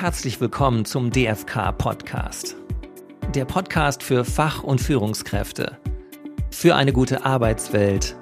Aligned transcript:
herzlich 0.00 0.40
willkommen 0.40 0.84
zum 0.84 1.10
DFK 1.10 1.72
Podcast. 1.76 2.54
Der 3.34 3.44
Podcast 3.44 4.04
für 4.04 4.24
Fach- 4.24 4.62
und 4.62 4.80
Führungskräfte. 4.80 5.76
Für 6.52 6.76
eine 6.76 6.92
gute 6.92 7.24
Arbeitswelt. 7.24 8.14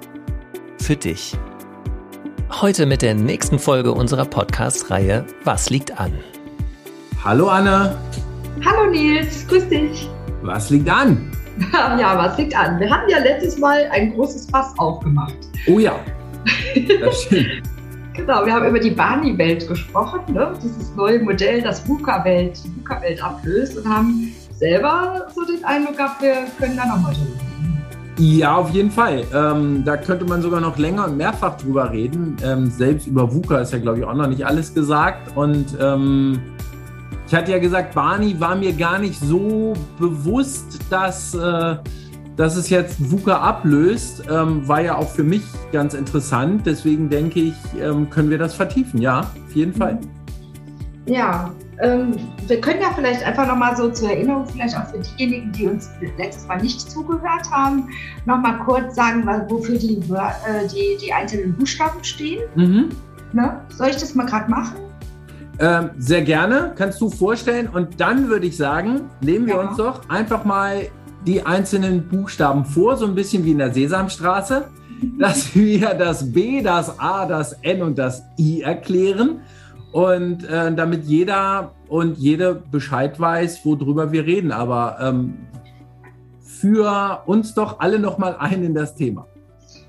Für 0.81 0.95
dich. 0.95 1.37
Heute 2.49 2.87
mit 2.87 3.03
der 3.03 3.13
nächsten 3.13 3.59
Folge 3.59 3.91
unserer 3.91 4.25
Podcast-Reihe 4.25 5.27
Was 5.43 5.69
liegt 5.69 5.99
an? 5.99 6.13
Hallo 7.23 7.47
Anne. 7.47 7.95
Hallo 8.65 8.89
Nils, 8.89 9.47
grüß 9.47 9.69
dich. 9.69 10.09
Was 10.41 10.71
liegt 10.71 10.89
an? 10.89 11.31
Ja, 11.71 12.17
was 12.17 12.39
liegt 12.39 12.55
an? 12.55 12.79
Wir 12.79 12.89
hatten 12.89 13.09
ja 13.09 13.19
letztes 13.19 13.59
Mal 13.59 13.87
ein 13.91 14.13
großes 14.13 14.47
Fass 14.49 14.73
aufgemacht. 14.77 15.37
Oh 15.67 15.77
ja, 15.77 15.99
das 16.99 17.21
stimmt. 17.23 17.66
Genau, 18.27 18.45
wir 18.45 18.53
haben 18.53 18.67
über 18.67 18.79
die 18.79 18.89
Barney-Welt 18.89 19.69
gesprochen, 19.69 20.33
ne? 20.33 20.51
dieses 20.61 20.93
neue 20.95 21.23
Modell, 21.23 21.61
das 21.61 21.87
VUCA-Welt 21.87 22.59
VUCA 22.75 22.95
-Welt 22.95 23.21
ablöst 23.21 23.77
und 23.77 23.87
haben 23.87 24.33
selber 24.51 25.27
so 25.33 25.45
den 25.45 25.63
Eindruck 25.63 25.95
gehabt, 25.95 26.21
wir 26.21 26.35
können 26.59 26.75
da 26.75 26.85
nochmal 26.87 27.13
drüber 27.13 27.39
reden. 27.39 27.83
Ja, 28.17 28.55
auf 28.57 28.71
jeden 28.71 28.91
Fall. 28.91 29.23
Ähm, 29.33 29.81
da 29.85 29.95
könnte 29.95 30.25
man 30.25 30.41
sogar 30.41 30.59
noch 30.59 30.77
länger 30.77 31.05
und 31.05 31.15
mehrfach 31.15 31.55
drüber 31.55 31.89
reden. 31.89 32.35
Ähm, 32.43 32.69
selbst 32.69 33.07
über 33.07 33.33
VUCA 33.33 33.59
ist 33.59 33.71
ja, 33.71 33.79
glaube 33.79 33.99
ich, 33.99 34.03
auch 34.03 34.13
noch 34.13 34.27
nicht 34.27 34.45
alles 34.45 34.73
gesagt. 34.73 35.37
Und 35.37 35.77
ähm, 35.79 36.41
ich 37.27 37.33
hatte 37.33 37.53
ja 37.53 37.59
gesagt, 37.59 37.95
Barney 37.95 38.37
war 38.41 38.57
mir 38.57 38.73
gar 38.73 38.99
nicht 38.99 39.21
so 39.21 39.71
bewusst, 39.97 40.79
dass... 40.89 41.33
Äh, 41.33 41.77
dass 42.37 42.55
es 42.55 42.69
jetzt 42.69 43.11
VUCA 43.11 43.39
ablöst, 43.39 44.23
ähm, 44.29 44.67
war 44.67 44.81
ja 44.81 44.95
auch 44.95 45.09
für 45.09 45.23
mich 45.23 45.41
ganz 45.71 45.95
interessant. 45.95 46.65
Deswegen 46.65 47.09
denke 47.09 47.39
ich, 47.39 47.55
ähm, 47.81 48.09
können 48.09 48.29
wir 48.29 48.37
das 48.37 48.53
vertiefen. 48.53 49.01
Ja, 49.01 49.21
auf 49.21 49.55
jeden 49.55 49.73
Fall. 49.73 49.99
Ja, 51.07 51.51
ähm, 51.81 52.15
wir 52.47 52.61
können 52.61 52.81
ja 52.81 52.91
vielleicht 52.93 53.23
einfach 53.23 53.47
nochmal 53.47 53.75
so 53.75 53.89
zur 53.89 54.11
Erinnerung, 54.11 54.45
vielleicht 54.45 54.77
auch 54.77 54.85
für 54.87 54.99
diejenigen, 54.99 55.51
die 55.51 55.67
uns 55.67 55.89
letztes 56.17 56.47
Mal 56.47 56.61
nicht 56.61 56.79
zugehört 56.79 57.49
haben, 57.49 57.89
nochmal 58.25 58.59
kurz 58.59 58.95
sagen, 58.95 59.25
wofür 59.49 59.77
die, 59.77 59.95
äh, 59.97 60.67
die, 60.67 60.97
die 61.03 61.11
einzelnen 61.11 61.55
Buchstaben 61.55 62.03
stehen. 62.03 62.41
Mhm. 62.55 62.89
Ne? 63.33 63.61
Soll 63.69 63.89
ich 63.89 63.97
das 63.97 64.13
mal 64.15 64.25
gerade 64.25 64.49
machen? 64.49 64.75
Ähm, 65.59 65.89
sehr 65.97 66.21
gerne, 66.21 66.73
kannst 66.75 67.01
du 67.01 67.09
vorstellen. 67.09 67.67
Und 67.67 67.99
dann 67.99 68.27
würde 68.27 68.45
ich 68.45 68.57
sagen, 68.57 69.09
nehmen 69.21 69.47
wir 69.47 69.55
ja. 69.55 69.61
uns 69.61 69.77
doch 69.77 70.07
einfach 70.09 70.45
mal 70.45 70.87
die 71.27 71.45
einzelnen 71.45 72.07
Buchstaben 72.07 72.65
vor, 72.65 72.95
so 72.95 73.05
ein 73.05 73.13
bisschen 73.13 73.43
wie 73.43 73.51
in 73.51 73.57
der 73.57 73.73
Sesamstraße, 73.73 74.69
dass 75.19 75.53
wir 75.53 75.93
das 75.93 76.31
B, 76.31 76.61
das 76.61 76.99
A, 76.99 77.25
das 77.25 77.53
N 77.61 77.83
und 77.83 77.97
das 77.99 78.23
I 78.39 78.61
erklären 78.61 79.41
und 79.91 80.43
äh, 80.49 80.73
damit 80.73 81.03
jeder 81.03 81.73
und 81.89 82.17
jede 82.17 82.55
Bescheid 82.55 83.19
weiß, 83.19 83.65
worüber 83.65 84.11
wir 84.11 84.25
reden. 84.25 84.51
Aber 84.51 84.97
ähm, 85.01 85.33
für 86.41 87.23
uns 87.25 87.53
doch 87.53 87.79
alle 87.79 87.99
noch 87.99 88.17
mal 88.17 88.35
ein 88.39 88.63
in 88.63 88.73
das 88.73 88.95
Thema. 88.95 89.27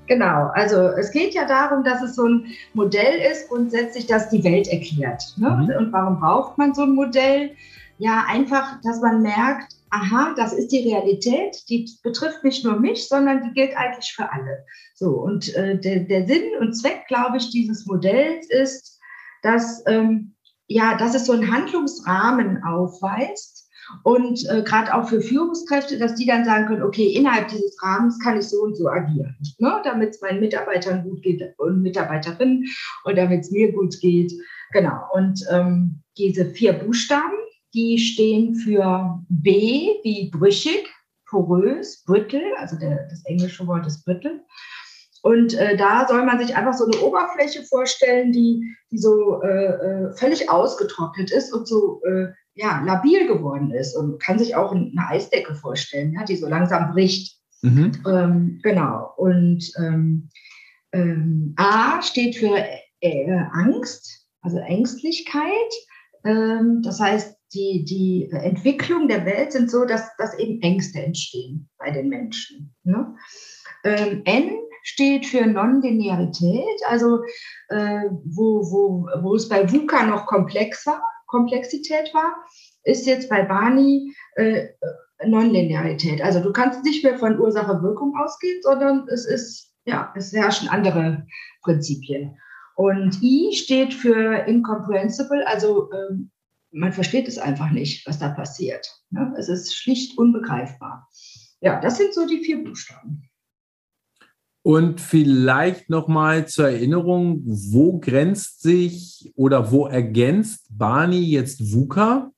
Genau, 0.07 0.49
also 0.53 0.75
es 0.75 1.11
geht 1.11 1.35
ja 1.35 1.45
darum, 1.45 1.83
dass 1.83 2.01
es 2.01 2.15
so 2.15 2.25
ein 2.25 2.45
Modell 2.73 3.19
ist, 3.31 3.47
grundsätzlich, 3.47 4.07
das 4.07 4.29
die 4.29 4.43
Welt 4.43 4.67
erklärt. 4.67 5.23
Ne? 5.37 5.49
Mhm. 5.49 5.77
Und 5.77 5.93
warum 5.93 6.19
braucht 6.19 6.57
man 6.57 6.73
so 6.73 6.81
ein 6.81 6.95
Modell? 6.95 7.51
Ja, 7.99 8.25
einfach, 8.27 8.79
dass 8.81 9.01
man 9.01 9.21
merkt, 9.21 9.73
aha, 9.89 10.33
das 10.37 10.53
ist 10.53 10.71
die 10.71 10.87
Realität, 10.87 11.57
die 11.67 11.89
betrifft 12.01 12.43
nicht 12.45 12.63
nur 12.63 12.79
mich, 12.79 13.09
sondern 13.09 13.43
die 13.43 13.51
gilt 13.51 13.75
eigentlich 13.75 14.13
für 14.13 14.31
alle. 14.31 14.65
So, 14.95 15.11
und 15.11 15.53
äh, 15.55 15.77
der, 15.77 16.01
der 16.01 16.25
Sinn 16.25 16.55
und 16.59 16.73
Zweck, 16.73 17.07
glaube 17.09 17.37
ich, 17.37 17.49
dieses 17.51 17.85
Modells 17.85 18.49
ist, 18.49 18.99
dass, 19.41 19.83
ähm, 19.85 20.35
ja, 20.67 20.95
dass 20.97 21.13
es 21.13 21.25
so 21.25 21.33
einen 21.33 21.51
Handlungsrahmen 21.51 22.63
aufweist 22.63 23.69
und 24.03 24.47
äh, 24.49 24.61
gerade 24.63 24.93
auch 24.93 25.09
für 25.09 25.19
Führungskräfte, 25.19 25.97
dass 25.97 26.15
die 26.15 26.25
dann 26.25 26.45
sagen 26.45 26.67
können, 26.67 26.83
okay, 26.83 27.07
innerhalb 27.07 27.49
dieses 27.49 27.81
Rahmens 27.83 28.17
kann 28.19 28.39
ich 28.39 28.47
so 28.47 28.61
und 28.61 28.77
so 28.77 28.87
agieren, 28.87 29.35
ne? 29.57 29.81
damit 29.83 30.11
es 30.11 30.21
meinen 30.21 30.39
Mitarbeitern 30.39 31.03
gut 31.03 31.21
geht 31.21 31.43
und 31.57 31.81
Mitarbeiterinnen 31.81 32.65
und 33.03 33.17
damit 33.17 33.41
es 33.41 33.51
mir 33.51 33.73
gut 33.73 33.99
geht. 33.99 34.31
Genau, 34.71 35.01
und 35.13 35.43
ähm, 35.51 36.01
diese 36.17 36.45
vier 36.45 36.73
Buchstaben, 36.73 37.35
die 37.73 37.97
stehen 37.97 38.55
für 38.55 39.23
B 39.29 39.95
wie 40.03 40.31
brüchig, 40.31 40.89
porös, 41.29 42.03
brittle, 42.05 42.57
also 42.57 42.77
der, 42.77 43.07
das 43.09 43.23
englische 43.25 43.65
Wort 43.67 43.85
ist 43.85 44.03
brittle. 44.05 44.43
Und 45.21 45.53
äh, 45.55 45.75
da 45.75 46.07
soll 46.07 46.25
man 46.25 46.39
sich 46.39 46.55
einfach 46.55 46.73
so 46.73 46.85
eine 46.85 46.99
Oberfläche 47.01 47.63
vorstellen, 47.63 48.31
die, 48.31 48.63
die 48.89 48.97
so 48.97 49.41
äh, 49.41 49.65
äh, 49.65 50.13
völlig 50.13 50.49
ausgetrocknet 50.49 51.31
ist 51.31 51.53
und 51.53 51.67
so 51.67 52.01
äh, 52.03 52.27
ja, 52.55 52.81
labil 52.85 53.27
geworden 53.27 53.71
ist. 53.71 53.95
Und 53.95 54.21
kann 54.21 54.39
sich 54.39 54.55
auch 54.55 54.71
eine 54.71 55.07
Eisdecke 55.09 55.55
vorstellen, 55.55 56.13
ja, 56.13 56.23
die 56.23 56.37
so 56.37 56.47
langsam 56.47 56.91
bricht. 56.93 57.37
Mhm. 57.61 57.91
Ähm, 58.07 58.59
genau. 58.63 59.13
Und 59.17 59.69
ähm, 59.77 60.29
ähm, 60.93 61.53
A 61.57 62.01
steht 62.01 62.37
für 62.37 62.57
äh, 63.01 63.39
Angst, 63.51 64.25
also 64.41 64.57
Ängstlichkeit. 64.59 65.51
Ähm, 66.23 66.81
das 66.81 67.01
heißt, 67.01 67.38
die, 67.53 67.83
die 67.83 68.29
Entwicklung 68.31 69.07
der 69.07 69.25
Welt 69.25 69.51
sind 69.51 69.71
so, 69.71 69.85
dass, 69.85 70.15
dass 70.17 70.37
eben 70.37 70.61
Ängste 70.61 71.01
entstehen 71.01 71.69
bei 71.77 71.91
den 71.91 72.09
Menschen. 72.09 72.73
Ne? 72.83 73.15
Ähm, 73.83 74.21
N 74.25 74.51
steht 74.83 75.25
für 75.25 75.45
Non-Linearität, 75.45 76.81
also 76.87 77.19
äh, 77.69 78.05
wo, 78.25 78.61
wo, 78.71 79.07
wo 79.21 79.35
es 79.35 79.49
bei 79.49 79.71
VUCA 79.71 80.05
noch 80.05 80.25
komplexer, 80.25 81.01
Komplexität 81.27 82.11
war, 82.13 82.35
ist 82.83 83.05
jetzt 83.05 83.29
bei 83.29 83.43
Barney 83.43 84.13
äh, 84.35 84.67
Non-Linearität. 85.25 86.21
Also 86.21 86.39
du 86.39 86.51
kannst 86.51 86.83
nicht 86.83 87.03
mehr 87.03 87.17
von 87.17 87.39
Ursache-Wirkung 87.39 88.13
ausgehen, 88.17 88.61
sondern 88.61 89.07
es 89.09 89.25
ist, 89.25 89.71
ja, 89.85 90.11
es 90.15 90.33
herrschen 90.33 90.69
andere 90.69 91.25
Prinzipien. 91.61 92.35
Und 92.75 93.21
I 93.21 93.53
steht 93.53 93.93
für 93.93 94.45
incomprehensible, 94.47 95.45
also 95.45 95.91
ähm, 95.91 96.31
man 96.71 96.93
versteht 96.93 97.27
es 97.27 97.37
einfach 97.37 97.71
nicht, 97.71 98.05
was 98.07 98.19
da 98.19 98.29
passiert. 98.29 98.87
Ne? 99.09 99.33
Es 99.37 99.49
ist 99.49 99.75
schlicht 99.75 100.17
unbegreifbar. 100.17 101.09
Ja, 101.61 101.79
das 101.79 101.97
sind 101.97 102.13
so 102.13 102.25
die 102.27 102.39
vier 102.39 102.63
Buchstaben. 102.63 103.23
Und 104.61 104.99
vielleicht 105.01 105.89
nochmal 105.89 106.47
zur 106.47 106.69
Erinnerung, 106.69 107.41
wo 107.45 107.99
grenzt 107.99 108.61
sich 108.61 109.31
oder 109.35 109.71
wo 109.71 109.87
ergänzt 109.87 110.67
Barney 110.69 111.21
jetzt 111.21 111.73
VUCA? 111.73 112.31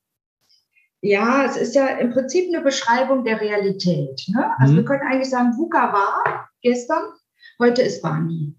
Ja, 1.01 1.45
es 1.45 1.57
ist 1.57 1.75
ja 1.75 1.87
im 1.97 2.11
Prinzip 2.11 2.53
eine 2.53 2.63
Beschreibung 2.63 3.23
der 3.23 3.41
Realität. 3.41 4.23
Ne? 4.27 4.51
Also 4.59 4.73
mhm. 4.73 4.77
wir 4.77 4.85
können 4.85 5.01
eigentlich 5.01 5.31
sagen, 5.31 5.57
VUCA 5.57 5.91
war 5.93 6.49
gestern, 6.61 7.03
heute 7.59 7.81
ist 7.81 8.03
Barney. 8.03 8.55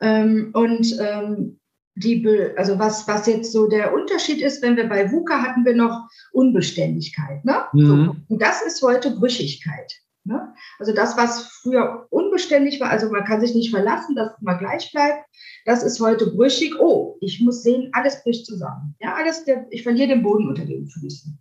Ähm, 0.00 0.50
und 0.52 0.96
ähm, 1.00 1.60
die, 1.96 2.26
also 2.56 2.78
was, 2.78 3.08
was 3.08 3.26
jetzt 3.26 3.52
so 3.52 3.68
der 3.68 3.94
Unterschied 3.94 4.42
ist, 4.42 4.62
wenn 4.62 4.76
wir 4.76 4.88
bei 4.88 5.10
VUCA 5.10 5.42
hatten 5.42 5.64
wir 5.64 5.74
noch 5.74 6.08
Unbeständigkeit. 6.32 7.44
Ne? 7.44 7.64
Mhm. 7.72 7.86
So, 7.86 8.16
und 8.28 8.42
das 8.42 8.62
ist 8.62 8.82
heute 8.82 9.10
Brüchigkeit. 9.10 9.92
Ne? 10.24 10.52
Also 10.78 10.92
das, 10.92 11.16
was 11.16 11.46
früher 11.62 12.06
unbeständig 12.10 12.80
war, 12.80 12.90
also 12.90 13.10
man 13.10 13.24
kann 13.24 13.40
sich 13.40 13.54
nicht 13.54 13.70
verlassen, 13.70 14.14
dass 14.14 14.32
es 14.32 14.42
immer 14.42 14.58
gleich 14.58 14.90
bleibt, 14.92 15.24
das 15.64 15.82
ist 15.82 16.00
heute 16.00 16.32
brüchig. 16.32 16.78
Oh, 16.78 17.16
ich 17.20 17.40
muss 17.40 17.62
sehen, 17.62 17.90
alles 17.92 18.22
bricht 18.22 18.44
zusammen. 18.44 18.94
Ja, 19.00 19.14
alles, 19.14 19.44
der, 19.44 19.66
ich 19.70 19.82
verliere 19.82 20.08
den 20.08 20.22
Boden 20.22 20.48
unter 20.48 20.64
den 20.64 20.86
Füßen. 20.86 21.40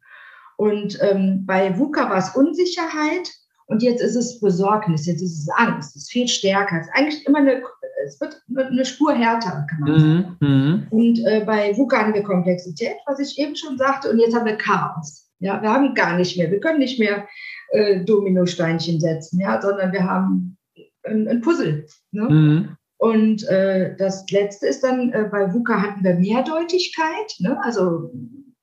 Und 0.57 0.97
ähm, 1.01 1.43
bei 1.45 1.77
VUCA 1.77 2.09
war 2.09 2.17
es 2.17 2.35
Unsicherheit 2.35 3.29
und 3.67 3.81
jetzt 3.81 4.01
ist 4.01 4.15
es 4.15 4.39
Besorgnis, 4.39 5.05
jetzt 5.05 5.21
ist 5.21 5.39
es 5.39 5.49
Angst, 5.55 5.95
es 5.95 6.03
ist 6.03 6.11
viel 6.11 6.27
stärker. 6.27 6.79
Es 6.79 6.87
ist 6.87 6.93
eigentlich 6.93 7.25
immer 7.25 7.39
eine 7.39 7.61
es 8.05 8.19
wird 8.21 8.41
eine 8.55 8.85
Spur 8.85 9.13
härter, 9.13 9.65
kann 9.69 9.79
man 9.79 9.99
sagen. 9.99 10.37
Mhm. 10.39 10.87
Und 10.91 11.19
äh, 11.25 11.43
bei 11.45 11.75
VUCA 11.75 11.97
haben 11.97 12.13
wir 12.13 12.23
Komplexität, 12.23 12.95
was 13.05 13.19
ich 13.19 13.37
eben 13.39 13.55
schon 13.55 13.77
sagte, 13.77 14.09
und 14.09 14.19
jetzt 14.19 14.35
haben 14.35 14.45
wir 14.45 14.57
Chaos. 14.57 15.29
Ja, 15.39 15.61
wir 15.61 15.69
haben 15.69 15.93
gar 15.93 16.17
nicht 16.17 16.37
mehr, 16.37 16.49
wir 16.51 16.59
können 16.59 16.79
nicht 16.79 16.99
mehr 16.99 17.27
äh, 17.71 18.03
Dominosteinchen 18.05 18.99
setzen, 18.99 19.39
ja, 19.39 19.61
sondern 19.61 19.91
wir 19.91 20.03
haben 20.03 20.57
ein, 21.03 21.27
ein 21.27 21.41
Puzzle. 21.41 21.85
Ne? 22.11 22.23
Mhm. 22.23 22.77
Und 22.97 23.47
äh, 23.49 23.95
das 23.97 24.29
letzte 24.31 24.67
ist 24.67 24.83
dann, 24.83 25.11
äh, 25.11 25.27
bei 25.29 25.53
VUCA 25.53 25.81
hatten 25.81 26.03
wir 26.03 26.15
Mehrdeutigkeit, 26.15 27.35
ne? 27.39 27.59
also 27.63 28.11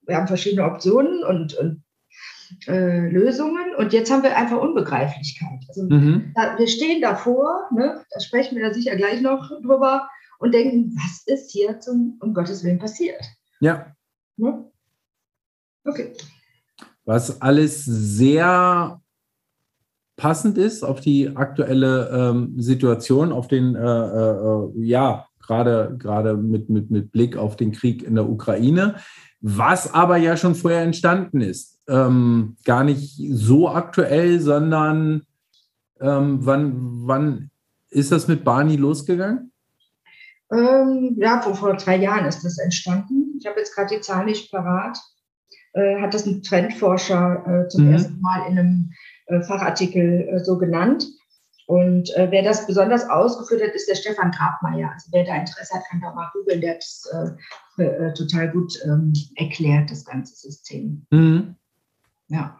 wir 0.06 0.16
haben 0.16 0.26
verschiedene 0.26 0.64
Optionen 0.64 1.22
und, 1.22 1.54
und 1.54 1.81
äh, 2.66 3.08
Lösungen 3.08 3.74
und 3.76 3.92
jetzt 3.92 4.10
haben 4.10 4.22
wir 4.22 4.36
einfach 4.36 4.60
Unbegreiflichkeit. 4.60 5.60
Also 5.68 5.84
mhm. 5.84 6.32
da, 6.34 6.58
wir 6.58 6.68
stehen 6.68 7.00
davor, 7.00 7.68
ne, 7.72 8.04
da 8.10 8.20
sprechen 8.20 8.56
wir 8.56 8.68
da 8.68 8.74
sicher 8.74 8.96
gleich 8.96 9.20
noch 9.20 9.48
drüber 9.62 10.08
und 10.38 10.52
denken, 10.54 10.94
was 10.96 11.22
ist 11.26 11.50
hier 11.50 11.80
zum, 11.80 12.18
um 12.20 12.34
Gottes 12.34 12.64
Willen 12.64 12.78
passiert? 12.78 13.22
Ja. 13.60 13.86
Ne? 14.36 14.70
Okay. 15.84 16.12
Was 17.04 17.40
alles 17.40 17.84
sehr 17.84 19.00
passend 20.16 20.58
ist 20.58 20.84
auf 20.84 21.00
die 21.00 21.36
aktuelle 21.36 22.10
ähm, 22.10 22.60
Situation, 22.60 23.32
auf 23.32 23.48
den, 23.48 23.74
äh, 23.74 23.80
äh, 23.80 24.70
ja, 24.76 25.26
gerade 25.40 25.96
gerade 25.98 26.36
mit, 26.36 26.70
mit, 26.70 26.90
mit 26.90 27.12
Blick 27.12 27.36
auf 27.36 27.56
den 27.56 27.72
Krieg 27.72 28.02
in 28.02 28.14
der 28.14 28.28
Ukraine. 28.28 28.96
Was 29.42 29.92
aber 29.92 30.16
ja 30.16 30.36
schon 30.36 30.54
vorher 30.54 30.82
entstanden 30.82 31.40
ist. 31.40 31.80
Ähm, 31.88 32.56
gar 32.64 32.84
nicht 32.84 33.20
so 33.30 33.68
aktuell, 33.68 34.40
sondern 34.40 35.26
ähm, 36.00 36.38
wann, 36.42 36.72
wann 37.06 37.50
ist 37.90 38.12
das 38.12 38.28
mit 38.28 38.44
Barney 38.44 38.76
losgegangen? 38.76 39.52
Ähm, 40.52 41.16
ja, 41.18 41.40
vor, 41.40 41.54
vor 41.56 41.76
zwei 41.78 41.96
Jahren 41.96 42.26
ist 42.26 42.44
das 42.44 42.58
entstanden. 42.58 43.38
Ich 43.40 43.46
habe 43.46 43.58
jetzt 43.58 43.74
gerade 43.74 43.94
die 43.96 44.00
Zahl 44.00 44.24
nicht 44.24 44.50
parat. 44.50 44.98
Äh, 45.72 46.00
hat 46.00 46.14
das 46.14 46.26
ein 46.26 46.42
Trendforscher 46.42 47.64
äh, 47.64 47.68
zum 47.68 47.86
mhm. 47.86 47.92
ersten 47.92 48.20
Mal 48.20 48.46
in 48.48 48.58
einem 48.58 48.92
äh, 49.26 49.42
Fachartikel 49.42 50.28
äh, 50.28 50.44
so 50.44 50.58
genannt. 50.58 51.06
Und 51.66 52.14
äh, 52.16 52.28
wer 52.30 52.42
das 52.42 52.66
besonders 52.66 53.08
ausgeführt 53.08 53.62
hat, 53.62 53.74
ist 53.74 53.88
der 53.88 53.94
Stefan 53.94 54.30
Grabmeier. 54.32 54.90
Also 54.92 55.08
wer 55.12 55.24
da 55.24 55.36
Interesse 55.36 55.74
hat, 55.74 55.84
kann 55.90 56.00
da 56.00 56.12
mal 56.12 56.30
googeln. 56.32 56.60
Der 56.60 56.74
hat 56.74 56.82
es 56.82 57.08
äh, 57.78 57.84
äh, 57.84 58.14
total 58.14 58.50
gut 58.50 58.78
ähm, 58.84 59.12
erklärt, 59.36 59.90
das 59.90 60.04
ganze 60.04 60.34
System. 60.34 61.06
Mhm. 61.10 61.56
Ja. 62.28 62.58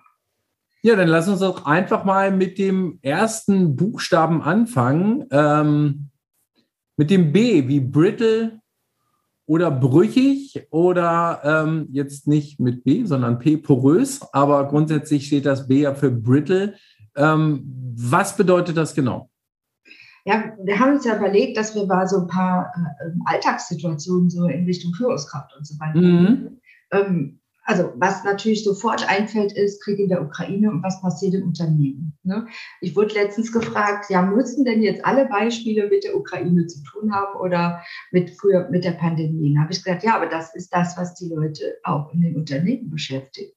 Ja, 0.83 0.97
dann 0.97 1.09
lass 1.09 1.29
uns 1.29 1.41
doch 1.41 1.65
einfach 1.65 2.05
mal 2.05 2.33
mit 2.33 2.59
dem 2.59 2.99
ersten 3.03 3.77
Buchstaben 3.77 4.43
anfangen. 4.43 5.27
Ähm, 5.31 6.09
mit 6.97 7.11
dem 7.11 7.33
B 7.33 7.69
wie 7.69 7.81
brittle 7.81 8.61
oder 9.47 9.71
brüchig 9.71 10.67
oder 10.71 11.41
ähm, 11.45 11.89
jetzt 11.91 12.27
nicht 12.27 12.61
mit 12.61 12.85
B, 12.85 13.05
sondern 13.05 13.39
P, 13.39 13.57
porös, 13.57 14.21
aber 14.33 14.69
grundsätzlich 14.69 15.27
steht 15.27 15.47
das 15.47 15.67
B 15.69 15.83
ja 15.83 15.95
für 15.95 16.11
brittle. 16.11 16.75
Ähm, 17.17 17.94
was 17.97 18.37
bedeutet 18.37 18.76
das 18.76 18.94
genau? 18.94 19.29
Ja, 20.25 20.56
wir 20.62 20.79
haben 20.79 20.94
uns 20.94 21.05
ja 21.05 21.17
überlegt, 21.17 21.56
dass 21.56 21.75
wir 21.75 21.85
mal 21.87 22.06
so 22.06 22.20
ein 22.20 22.26
paar 22.29 22.73
äh, 22.76 23.11
Alltagssituationen 23.25 24.31
so 24.31 24.47
in 24.47 24.64
Richtung 24.64 24.94
Führungskraft 24.94 25.53
und 25.56 25.67
so 25.67 25.79
weiter. 25.81 26.00
Mhm. 26.00 26.61
Ähm, 26.93 27.41
also 27.64 27.93
was 27.97 28.25
natürlich 28.25 28.64
sofort 28.64 29.09
einfällt, 29.09 29.53
ist 29.53 29.82
Krieg 29.82 29.99
in 29.99 30.09
der 30.09 30.23
Ukraine 30.23 30.70
und 30.70 30.82
was 30.82 31.00
passiert 31.00 31.35
im 31.35 31.44
Unternehmen. 31.44 32.19
Ne? 32.25 32.47
Ich 32.81 32.97
wurde 32.97 33.15
letztens 33.15 33.53
gefragt, 33.53 34.06
ja, 34.11 34.23
müssen 34.23 34.65
denn 34.65 34.82
jetzt 34.82 35.05
alle 35.05 35.26
Beispiele 35.26 35.88
mit 35.88 36.03
der 36.03 36.17
Ukraine 36.17 36.67
zu 36.67 36.82
tun 36.82 37.15
haben 37.15 37.38
oder 37.38 37.82
mit 38.11 38.31
früher 38.31 38.69
mit 38.70 38.85
der 38.85 38.93
Pandemie? 38.93 39.55
Da 39.55 39.62
habe 39.62 39.73
ich 39.73 39.82
gesagt, 39.82 40.03
ja, 40.03 40.17
aber 40.17 40.26
das 40.26 40.55
ist 40.56 40.75
das, 40.75 40.97
was 40.97 41.15
die 41.15 41.29
Leute 41.29 41.76
auch 41.85 42.12
in 42.12 42.20
den 42.20 42.37
Unternehmen 42.37 42.91
beschäftigt. 42.91 43.56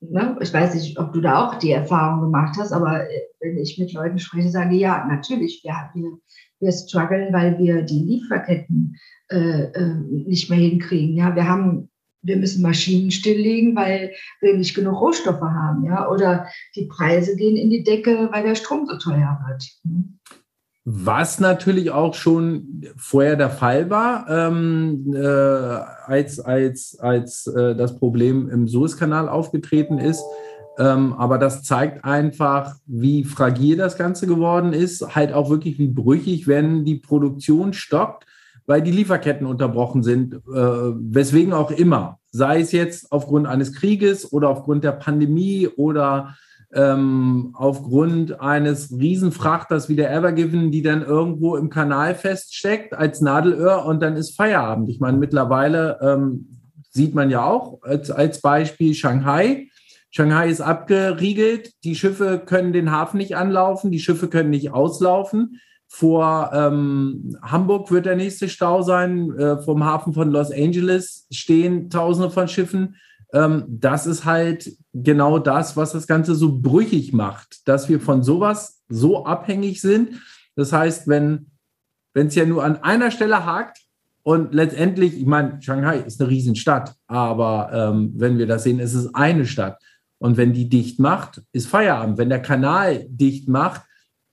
Ne? 0.00 0.36
Ich 0.40 0.52
weiß 0.52 0.74
nicht, 0.74 0.98
ob 0.98 1.12
du 1.12 1.20
da 1.20 1.46
auch 1.46 1.54
die 1.56 1.72
Erfahrung 1.72 2.20
gemacht 2.20 2.56
hast, 2.58 2.72
aber 2.72 3.08
äh, 3.08 3.20
wenn 3.40 3.58
ich 3.58 3.78
mit 3.78 3.92
Leuten 3.92 4.18
spreche, 4.18 4.48
sage 4.48 4.74
ich, 4.74 4.80
ja, 4.80 5.04
natürlich, 5.06 5.62
wir, 5.64 5.90
wir, 5.94 6.18
wir 6.60 6.72
strugglen, 6.72 7.32
weil 7.32 7.58
wir 7.58 7.82
die 7.82 8.04
Lieferketten 8.04 8.96
äh, 9.28 9.64
äh, 9.64 9.94
nicht 9.94 10.50
mehr 10.50 10.58
hinkriegen. 10.58 11.16
Ja, 11.16 11.34
wir 11.34 11.48
haben 11.48 11.88
wir 12.22 12.36
müssen 12.36 12.62
Maschinen 12.62 13.10
stilllegen, 13.10 13.76
weil 13.76 14.12
wir 14.40 14.56
nicht 14.56 14.74
genug 14.74 15.00
Rohstoffe 15.00 15.40
haben, 15.40 15.84
ja, 15.84 16.08
oder 16.08 16.48
die 16.74 16.86
Preise 16.86 17.36
gehen 17.36 17.56
in 17.56 17.70
die 17.70 17.84
Decke, 17.84 18.28
weil 18.32 18.42
der 18.42 18.54
Strom 18.54 18.86
so 18.86 18.98
teuer 18.98 19.38
wird. 19.46 19.64
Was 20.90 21.38
natürlich 21.38 21.90
auch 21.90 22.14
schon 22.14 22.82
vorher 22.96 23.36
der 23.36 23.50
Fall 23.50 23.90
war, 23.90 24.24
ähm, 24.30 25.12
äh, 25.14 25.18
als, 25.18 26.40
als, 26.40 26.98
als 26.98 27.46
äh, 27.46 27.76
das 27.76 27.98
Problem 27.98 28.48
im 28.48 28.66
Suezkanal 28.68 29.28
aufgetreten 29.28 29.98
ist. 29.98 30.22
Ähm, 30.78 31.12
aber 31.12 31.36
das 31.36 31.62
zeigt 31.62 32.06
einfach, 32.06 32.76
wie 32.86 33.24
fragil 33.24 33.76
das 33.76 33.98
Ganze 33.98 34.26
geworden 34.26 34.72
ist, 34.72 35.14
halt 35.14 35.34
auch 35.34 35.50
wirklich 35.50 35.78
wie 35.78 35.88
brüchig, 35.88 36.48
wenn 36.48 36.86
die 36.86 36.96
Produktion 36.96 37.74
stockt 37.74 38.24
weil 38.68 38.82
die 38.82 38.90
Lieferketten 38.90 39.46
unterbrochen 39.46 40.02
sind, 40.02 40.34
äh, 40.34 40.40
weswegen 40.44 41.54
auch 41.54 41.70
immer, 41.70 42.18
sei 42.32 42.60
es 42.60 42.70
jetzt 42.70 43.10
aufgrund 43.10 43.46
eines 43.46 43.72
Krieges 43.72 44.30
oder 44.30 44.50
aufgrund 44.50 44.84
der 44.84 44.92
Pandemie 44.92 45.68
oder 45.68 46.36
ähm, 46.74 47.54
aufgrund 47.54 48.40
eines 48.40 48.92
Riesenfrachters 48.92 49.88
wie 49.88 49.96
der 49.96 50.12
Evergiven, 50.12 50.70
die 50.70 50.82
dann 50.82 51.02
irgendwo 51.02 51.56
im 51.56 51.70
Kanal 51.70 52.14
feststeckt 52.14 52.94
als 52.94 53.20
Nadelöhr 53.20 53.84
und 53.86 54.00
dann 54.00 54.16
ist 54.16 54.36
Feierabend. 54.36 54.90
Ich 54.90 55.00
meine, 55.00 55.16
mittlerweile 55.16 55.98
ähm, 56.02 56.60
sieht 56.90 57.14
man 57.14 57.30
ja 57.30 57.44
auch 57.44 57.82
als, 57.82 58.10
als 58.10 58.40
Beispiel 58.40 58.94
Shanghai. 58.94 59.68
Shanghai 60.10 60.48
ist 60.48 60.60
abgeriegelt, 60.60 61.72
die 61.84 61.94
Schiffe 61.94 62.42
können 62.44 62.72
den 62.72 62.90
Hafen 62.90 63.18
nicht 63.18 63.36
anlaufen, 63.36 63.90
die 63.90 64.00
Schiffe 64.00 64.28
können 64.28 64.50
nicht 64.50 64.70
auslaufen. 64.70 65.60
Vor 65.86 66.50
ähm, 66.52 67.38
Hamburg 67.42 67.90
wird 67.90 68.04
der 68.04 68.16
nächste 68.16 68.50
Stau 68.50 68.82
sein. 68.82 69.30
Äh, 69.38 69.62
vom 69.62 69.84
Hafen 69.84 70.12
von 70.12 70.30
Los 70.30 70.52
Angeles 70.52 71.26
stehen 71.30 71.88
Tausende 71.88 72.30
von 72.30 72.46
Schiffen. 72.46 72.96
Ähm, 73.32 73.64
das 73.68 74.06
ist 74.06 74.26
halt 74.26 74.70
genau 75.02 75.38
das, 75.38 75.76
was 75.76 75.92
das 75.92 76.06
Ganze 76.06 76.34
so 76.34 76.60
brüchig 76.60 77.12
macht, 77.12 77.66
dass 77.68 77.88
wir 77.88 78.00
von 78.00 78.22
sowas 78.22 78.82
so 78.88 79.24
abhängig 79.24 79.80
sind. 79.80 80.20
Das 80.56 80.72
heißt, 80.72 81.08
wenn 81.08 81.50
es 82.14 82.34
ja 82.34 82.44
nur 82.44 82.64
an 82.64 82.76
einer 82.82 83.10
Stelle 83.10 83.44
hakt 83.44 83.78
und 84.22 84.54
letztendlich, 84.54 85.16
ich 85.16 85.26
meine, 85.26 85.62
Shanghai 85.62 85.98
ist 85.98 86.20
eine 86.20 86.30
Riesenstadt, 86.30 86.94
aber 87.06 87.70
ähm, 87.72 88.12
wenn 88.16 88.38
wir 88.38 88.46
das 88.46 88.64
sehen, 88.64 88.78
ist 88.78 88.94
es 88.94 89.14
eine 89.14 89.46
Stadt. 89.46 89.78
Und 90.18 90.36
wenn 90.36 90.52
die 90.52 90.68
dicht 90.68 90.98
macht, 90.98 91.42
ist 91.52 91.68
Feierabend. 91.68 92.18
Wenn 92.18 92.28
der 92.28 92.42
Kanal 92.42 93.06
dicht 93.08 93.48
macht, 93.48 93.82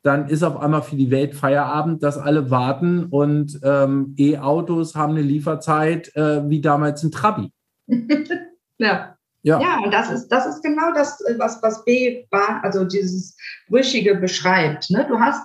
dann 0.02 0.28
ist 0.28 0.44
auf 0.44 0.58
einmal 0.58 0.84
für 0.84 0.96
die 0.96 1.12
Welt 1.12 1.34
Feierabend, 1.34 2.04
dass 2.04 2.18
alle 2.18 2.52
warten 2.52 3.06
und 3.06 3.60
ähm, 3.64 4.14
E-Autos 4.18 4.96
haben 4.96 5.14
eine 5.14 5.22
Lieferzeit 5.22 6.16
äh, 6.16 6.48
wie 6.48 6.62
damals 6.62 7.04
ein 7.04 7.12
Trabi. 7.12 7.52
ja. 8.78 9.15
Ja. 9.46 9.62
ja, 9.62 9.80
und 9.84 9.94
das 9.94 10.10
ist, 10.10 10.30
das 10.30 10.48
ist 10.48 10.64
genau 10.64 10.92
das, 10.96 11.20
was, 11.38 11.62
was 11.62 11.86
B 11.86 12.26
also 12.32 12.84
dieses 12.84 13.38
Brüchige 13.70 14.16
beschreibt. 14.16 14.90
Ne? 14.90 15.06
Du 15.08 15.20
hast 15.20 15.40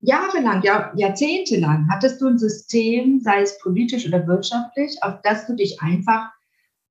jahrelang, 0.00 0.62
Jahr, 0.62 0.92
jahrzehntelang 0.96 1.86
hattest 1.88 2.20
du 2.20 2.26
ein 2.26 2.38
System, 2.38 3.20
sei 3.20 3.42
es 3.42 3.56
politisch 3.60 4.04
oder 4.04 4.26
wirtschaftlich, 4.26 5.00
auf 5.00 5.22
das 5.22 5.46
du 5.46 5.54
dich 5.54 5.80
einfach 5.80 6.28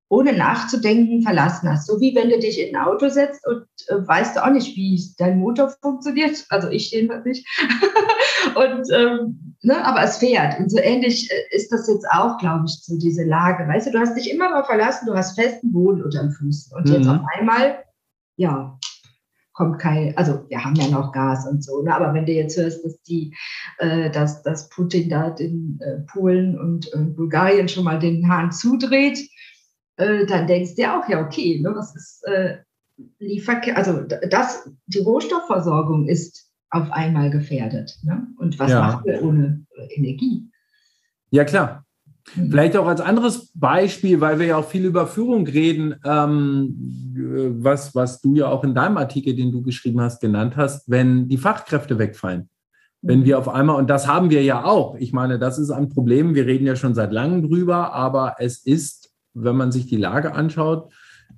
ohne 0.07 0.31
nachzudenken 0.31 1.23
verlassen 1.23 1.69
hast. 1.69 1.87
So 1.87 1.99
wie 1.99 2.15
wenn 2.15 2.29
du 2.29 2.39
dich 2.39 2.57
in 2.61 2.73
ein 2.73 2.83
Auto 2.83 3.09
setzt 3.09 3.45
und 3.45 3.65
äh, 3.87 4.07
weißt 4.07 4.37
du 4.37 4.45
auch 4.45 4.51
nicht, 4.51 4.77
wie 4.77 5.03
dein 5.17 5.39
Motor 5.39 5.75
funktioniert. 5.81 6.45
Also 6.47 6.69
ich 6.69 6.91
jedenfalls 6.91 7.25
nicht. 7.25 7.45
und, 8.55 8.89
ähm, 8.93 9.44
ne, 9.65 9.83
aber 9.83 10.03
es 10.03 10.17
fährt. 10.17 10.59
Und 10.59 10.69
so 10.69 10.77
ähnlich 10.77 11.29
äh, 11.31 11.55
ist 11.55 11.71
das 11.71 11.87
jetzt 11.87 12.05
auch, 12.11 12.37
glaube 12.37 12.65
ich, 12.67 12.79
so 12.83 12.97
diese 12.97 13.23
Lage. 13.23 13.67
Weißt 13.67 13.87
du, 13.87 13.91
du 13.91 13.99
hast 13.99 14.15
dich 14.15 14.31
immer 14.31 14.49
mal 14.49 14.63
verlassen, 14.63 15.07
du 15.07 15.15
hast 15.15 15.39
festen 15.39 15.71
Boden 15.71 16.03
unter 16.03 16.21
den 16.21 16.31
Füßen. 16.31 16.75
Und 16.77 16.87
mhm. 16.87 16.93
jetzt 16.93 17.07
auf 17.07 17.21
einmal, 17.35 17.83
ja, 18.37 18.77
kommt 19.53 19.79
kein, 19.79 20.15
also 20.17 20.45
wir 20.49 20.63
haben 20.63 20.75
ja 20.75 20.87
noch 20.89 21.13
Gas 21.13 21.47
und 21.47 21.63
so, 21.63 21.81
ne? 21.81 21.95
aber 21.95 22.13
wenn 22.13 22.25
du 22.25 22.33
jetzt 22.33 22.57
hörst, 22.57 22.83
dass 22.83 23.01
die, 23.03 23.33
äh, 23.77 24.11
dass, 24.11 24.43
dass 24.43 24.67
Putin 24.69 25.09
da 25.09 25.29
den 25.29 25.79
äh, 25.81 26.01
Polen 26.11 26.59
und 26.59 26.93
äh, 26.93 26.97
Bulgarien 26.97 27.69
schon 27.69 27.85
mal 27.85 27.97
den 27.97 28.27
Hahn 28.27 28.51
zudreht, 28.51 29.17
äh, 29.95 30.25
dann 30.25 30.47
denkst 30.47 30.75
du 30.75 30.81
ja 30.81 30.99
auch, 30.99 31.07
ja, 31.07 31.25
okay, 31.25 31.61
ne, 31.61 31.73
was 31.73 31.95
ist 31.95 32.27
äh, 32.27 32.57
Lieferkette, 33.19 33.77
also 33.77 34.01
das, 34.29 34.69
die 34.87 34.99
Rohstoffversorgung 34.99 36.07
ist 36.07 36.44
auf 36.75 36.91
einmal 36.91 37.29
gefährdet. 37.29 37.97
Ne? 38.03 38.27
Und 38.37 38.59
was 38.59 38.71
ja. 38.71 38.79
machen 38.79 39.05
wir 39.05 39.23
ohne 39.23 39.65
äh, 39.75 39.95
Energie? 39.95 40.49
Ja, 41.31 41.43
klar. 41.43 41.85
Mhm. 42.35 42.51
Vielleicht 42.51 42.77
auch 42.77 42.87
als 42.87 43.01
anderes 43.01 43.51
Beispiel, 43.53 44.21
weil 44.21 44.39
wir 44.39 44.47
ja 44.47 44.57
auch 44.57 44.67
viel 44.67 44.85
über 44.85 45.07
Führung 45.07 45.47
reden, 45.47 45.95
ähm, 46.03 47.55
was, 47.59 47.93
was 47.95 48.21
du 48.21 48.35
ja 48.35 48.47
auch 48.47 48.63
in 48.63 48.73
deinem 48.73 48.97
Artikel, 48.97 49.35
den 49.35 49.51
du 49.51 49.61
geschrieben 49.61 50.01
hast, 50.01 50.21
genannt 50.21 50.55
hast, 50.55 50.89
wenn 50.89 51.27
die 51.27 51.37
Fachkräfte 51.37 51.99
wegfallen. 51.99 52.49
Wenn 53.01 53.19
mhm. 53.19 53.25
wir 53.25 53.39
auf 53.39 53.49
einmal, 53.49 53.77
und 53.77 53.89
das 53.89 54.07
haben 54.07 54.29
wir 54.29 54.43
ja 54.43 54.65
auch, 54.65 54.95
ich 54.95 55.13
meine, 55.13 55.39
das 55.39 55.59
ist 55.59 55.69
ein 55.69 55.89
Problem, 55.89 56.35
wir 56.35 56.45
reden 56.45 56.65
ja 56.65 56.75
schon 56.75 56.95
seit 56.95 57.11
langem 57.11 57.43
drüber, 57.43 57.93
aber 57.93 58.35
es 58.39 58.57
ist 58.57 59.05
wenn 59.35 59.55
man 59.55 59.71
sich 59.71 59.85
die 59.85 59.97
Lage 59.97 60.33
anschaut, 60.33 60.91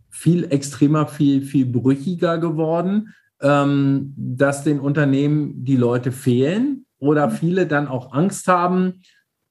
viel 0.09 0.45
extremer, 0.51 1.07
viel, 1.07 1.41
viel 1.41 1.65
brüchiger 1.65 2.37
geworden, 2.37 3.13
ähm, 3.41 4.13
dass 4.17 4.63
den 4.63 4.79
Unternehmen 4.79 5.63
die 5.63 5.75
Leute 5.75 6.11
fehlen 6.11 6.85
oder 6.99 7.27
mhm. 7.27 7.31
viele 7.31 7.67
dann 7.67 7.87
auch 7.87 8.13
Angst 8.13 8.47
haben, 8.47 9.01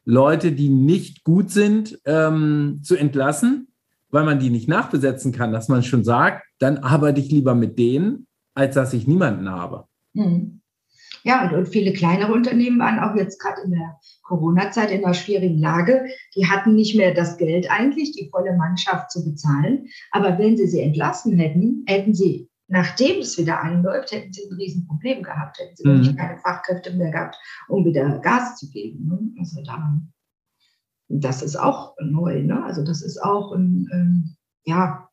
Leute, 0.04 0.52
die 0.52 0.68
nicht 0.68 1.24
gut 1.24 1.50
sind, 1.50 1.98
ähm, 2.04 2.80
zu 2.82 2.96
entlassen, 2.96 3.68
weil 4.10 4.24
man 4.24 4.38
die 4.38 4.50
nicht 4.50 4.68
nachbesetzen 4.68 5.32
kann, 5.32 5.52
dass 5.52 5.68
man 5.68 5.82
schon 5.82 6.04
sagt, 6.04 6.44
dann 6.58 6.78
arbeite 6.78 7.20
ich 7.20 7.30
lieber 7.30 7.54
mit 7.54 7.78
denen, 7.78 8.26
als 8.54 8.74
dass 8.74 8.92
ich 8.92 9.06
niemanden 9.06 9.50
habe. 9.50 9.86
Mhm. 10.14 10.60
Ja, 11.24 11.44
und, 11.44 11.54
und 11.54 11.68
viele 11.68 11.92
kleinere 11.92 12.32
Unternehmen 12.32 12.78
waren 12.78 13.00
auch 13.00 13.16
jetzt 13.16 13.40
gerade 13.40 13.62
in 13.62 13.72
der 13.72 13.98
Corona-Zeit 14.22 14.92
in 14.92 15.04
einer 15.04 15.12
schwierigen 15.12 15.58
Lage. 15.58 16.06
Die 16.36 16.46
hatten 16.46 16.76
nicht 16.76 16.96
mehr 16.96 17.14
das 17.14 17.36
Geld 17.36 17.68
eigentlich, 17.68 18.12
die 18.12 18.30
volle 18.30 18.56
Mannschaft 18.56 19.10
zu 19.10 19.24
bezahlen. 19.24 19.88
Aber 20.12 20.38
wenn 20.38 20.56
sie 20.56 20.68
sie 20.68 20.80
entlassen 20.80 21.36
hätten, 21.36 21.82
hätten 21.86 22.14
sie, 22.14 22.48
nachdem 22.68 23.20
es 23.20 23.38
wieder 23.38 23.60
anläuft, 23.60 24.12
hätten 24.12 24.32
sie 24.32 24.48
ein 24.50 24.56
Riesenproblem 24.56 25.22
gehabt, 25.22 25.58
hätten 25.58 25.76
sie 25.76 25.86
mhm. 25.88 26.16
keine 26.16 26.38
Fachkräfte 26.38 26.92
mehr 26.94 27.10
gehabt, 27.10 27.36
um 27.68 27.84
wieder 27.84 28.18
Gas 28.18 28.56
zu 28.56 28.68
geben. 28.70 29.06
Ne? 29.06 29.18
Also 29.38 29.62
da, 29.64 30.00
das 31.08 31.42
ist 31.42 31.56
auch 31.56 31.94
neu. 32.00 32.42
Ne? 32.42 32.62
Also 32.64 32.84
das 32.84 33.02
ist 33.02 33.22
auch 33.22 33.52
ein, 33.52 33.88
ähm, 33.92 34.36
ja, 34.64 35.08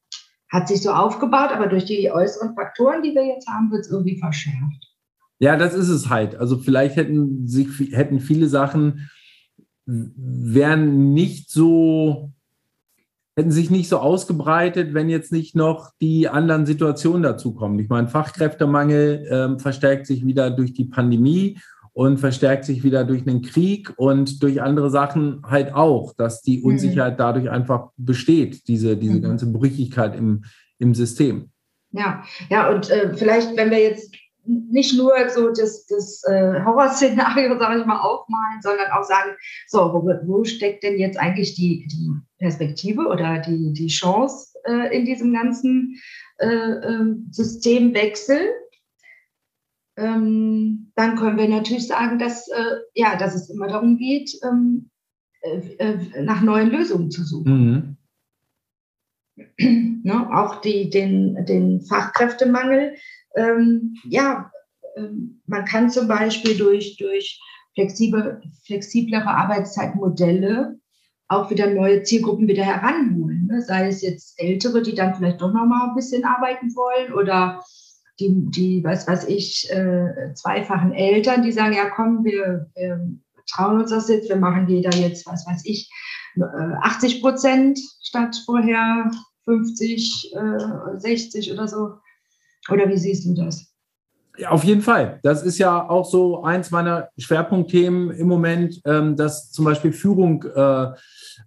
hat 0.49 0.67
sich 0.67 0.81
so 0.81 0.91
aufgebaut, 0.91 1.51
aber 1.51 1.67
durch 1.67 1.85
die 1.85 2.11
äußeren 2.11 2.55
Faktoren, 2.55 3.01
die 3.01 3.13
wir 3.13 3.25
jetzt 3.25 3.47
haben, 3.47 3.71
wird 3.71 3.81
es 3.81 3.91
irgendwie 3.91 4.19
verschärft. 4.19 4.93
Ja, 5.39 5.57
das 5.57 5.73
ist 5.73 5.89
es 5.89 6.09
halt. 6.09 6.35
Also 6.35 6.57
vielleicht 6.57 6.95
hätten 6.95 7.47
sich 7.47 7.67
hätten 7.91 8.19
viele 8.19 8.47
Sachen 8.47 9.09
wären 9.85 11.13
nicht 11.13 11.49
so 11.49 12.31
hätten 13.35 13.51
sich 13.51 13.69
nicht 13.69 13.89
so 13.89 13.97
ausgebreitet, 13.97 14.93
wenn 14.93 15.09
jetzt 15.09 15.31
nicht 15.31 15.55
noch 15.55 15.91
die 16.01 16.29
anderen 16.29 16.65
Situationen 16.65 17.23
dazu 17.23 17.53
kommen. 17.53 17.79
Ich 17.79 17.89
meine, 17.89 18.07
Fachkräftemangel 18.07 19.25
äh, 19.25 19.59
verstärkt 19.59 20.05
sich 20.05 20.25
wieder 20.25 20.51
durch 20.51 20.73
die 20.73 20.85
Pandemie 20.85 21.57
und 21.93 22.19
verstärkt 22.19 22.65
sich 22.65 22.83
wieder 22.83 23.03
durch 23.03 23.27
einen 23.27 23.41
Krieg 23.41 23.93
und 23.97 24.41
durch 24.43 24.61
andere 24.61 24.89
Sachen 24.89 25.41
halt 25.47 25.73
auch, 25.73 26.13
dass 26.15 26.41
die 26.41 26.59
mhm. 26.59 26.65
Unsicherheit 26.65 27.19
dadurch 27.19 27.49
einfach 27.49 27.89
besteht, 27.97 28.67
diese, 28.67 28.97
diese 28.97 29.17
mhm. 29.17 29.21
ganze 29.21 29.51
Brüchigkeit 29.51 30.15
im, 30.15 30.43
im 30.79 30.93
System. 30.95 31.49
Ja, 31.91 32.23
ja, 32.49 32.71
und 32.71 32.89
äh, 32.89 33.13
vielleicht, 33.15 33.55
wenn 33.55 33.69
wir 33.69 33.79
jetzt 33.79 34.15
nicht 34.45 34.95
nur 34.97 35.13
so 35.29 35.49
das, 35.49 35.85
das 35.85 36.23
äh, 36.25 36.61
Horrorszenario, 36.63 37.57
sage 37.59 37.81
ich 37.81 37.85
mal, 37.85 38.01
aufmalen, 38.01 38.61
sondern 38.61 38.91
auch 38.91 39.03
sagen, 39.03 39.31
so, 39.67 39.79
wo, 39.93 40.03
wo 40.25 40.43
steckt 40.43 40.83
denn 40.83 40.97
jetzt 40.97 41.17
eigentlich 41.17 41.55
die, 41.55 41.87
die 41.87 42.11
Perspektive 42.39 43.07
oder 43.07 43.39
die, 43.39 43.73
die 43.73 43.87
Chance 43.87 44.57
äh, 44.65 44.95
in 44.95 45.05
diesem 45.05 45.33
ganzen 45.33 45.99
äh, 46.37 46.47
ähm, 46.47 47.27
Systemwechsel? 47.31 48.51
Ähm, 49.95 50.91
dann 50.95 51.15
können 51.15 51.37
wir 51.37 51.47
natürlich 51.47 51.87
sagen, 51.87 52.17
dass, 52.17 52.47
äh, 52.49 52.77
ja, 52.95 53.15
dass 53.15 53.35
es 53.35 53.49
immer 53.49 53.67
darum 53.67 53.97
geht, 53.97 54.31
ähm, 54.43 54.89
äh, 55.41 55.59
äh, 55.77 56.23
nach 56.23 56.41
neuen 56.41 56.71
Lösungen 56.71 57.11
zu 57.11 57.23
suchen. 57.23 57.97
Mhm. 59.57 60.03
ne, 60.03 60.29
auch 60.33 60.61
die, 60.61 60.89
den, 60.89 61.45
den 61.45 61.81
Fachkräftemangel 61.81 62.95
ähm, 63.35 63.95
ja, 64.03 64.51
ähm, 64.95 65.41
man 65.47 65.65
kann 65.65 65.89
zum 65.89 66.07
Beispiel 66.07 66.57
durch, 66.57 66.97
durch 66.97 67.39
flexible, 67.73 68.41
flexiblere 68.65 69.27
Arbeitszeitmodelle 69.27 70.79
auch 71.27 71.49
wieder 71.49 71.67
neue 71.67 72.03
Zielgruppen 72.03 72.47
wieder 72.47 72.63
heranholen. 72.63 73.47
Ne? 73.47 73.61
Sei 73.61 73.87
es 73.87 74.01
jetzt 74.01 74.39
Ältere, 74.39 74.81
die 74.81 74.93
dann 74.93 75.15
vielleicht 75.15 75.41
doch 75.41 75.53
noch 75.53 75.65
mal 75.65 75.89
ein 75.89 75.95
bisschen 75.95 76.25
arbeiten 76.25 76.75
wollen 76.75 77.13
oder 77.13 77.63
die, 78.19 78.45
die 78.51 78.83
was 78.83 79.07
weiß 79.07 79.27
ich, 79.27 79.69
äh, 79.71 80.33
zweifachen 80.35 80.93
Eltern, 80.93 81.41
die 81.41 81.51
sagen, 81.51 81.73
ja 81.73 81.89
komm, 81.89 82.23
wir, 82.23 82.69
wir 82.75 82.99
trauen 83.51 83.81
uns 83.81 83.89
das 83.89 84.09
jetzt, 84.09 84.29
wir 84.29 84.35
machen 84.35 84.67
jeder 84.67 84.95
jetzt, 84.95 85.25
was 85.25 85.45
weiß 85.47 85.63
ich, 85.65 85.89
80 86.39 87.17
äh, 87.17 87.21
Prozent 87.21 87.79
statt 88.01 88.35
vorher 88.45 89.09
50, 89.45 90.33
äh, 90.35 90.99
60 90.99 91.51
oder 91.51 91.67
so. 91.67 91.95
Oder 92.69 92.87
wie 92.89 92.97
siehst 92.97 93.25
du 93.25 93.33
das? 93.33 93.73
Ja, 94.37 94.49
auf 94.49 94.63
jeden 94.63 94.81
Fall. 94.81 95.19
Das 95.21 95.43
ist 95.43 95.59
ja 95.59 95.87
auch 95.87 96.05
so 96.05 96.43
eins 96.43 96.71
meiner 96.71 97.09
Schwerpunktthemen 97.17 98.11
im 98.11 98.27
Moment, 98.27 98.81
ähm, 98.85 99.15
dass 99.15 99.51
zum 99.51 99.65
Beispiel 99.65 99.93
Führung 99.93 100.43
äh, 100.43 100.87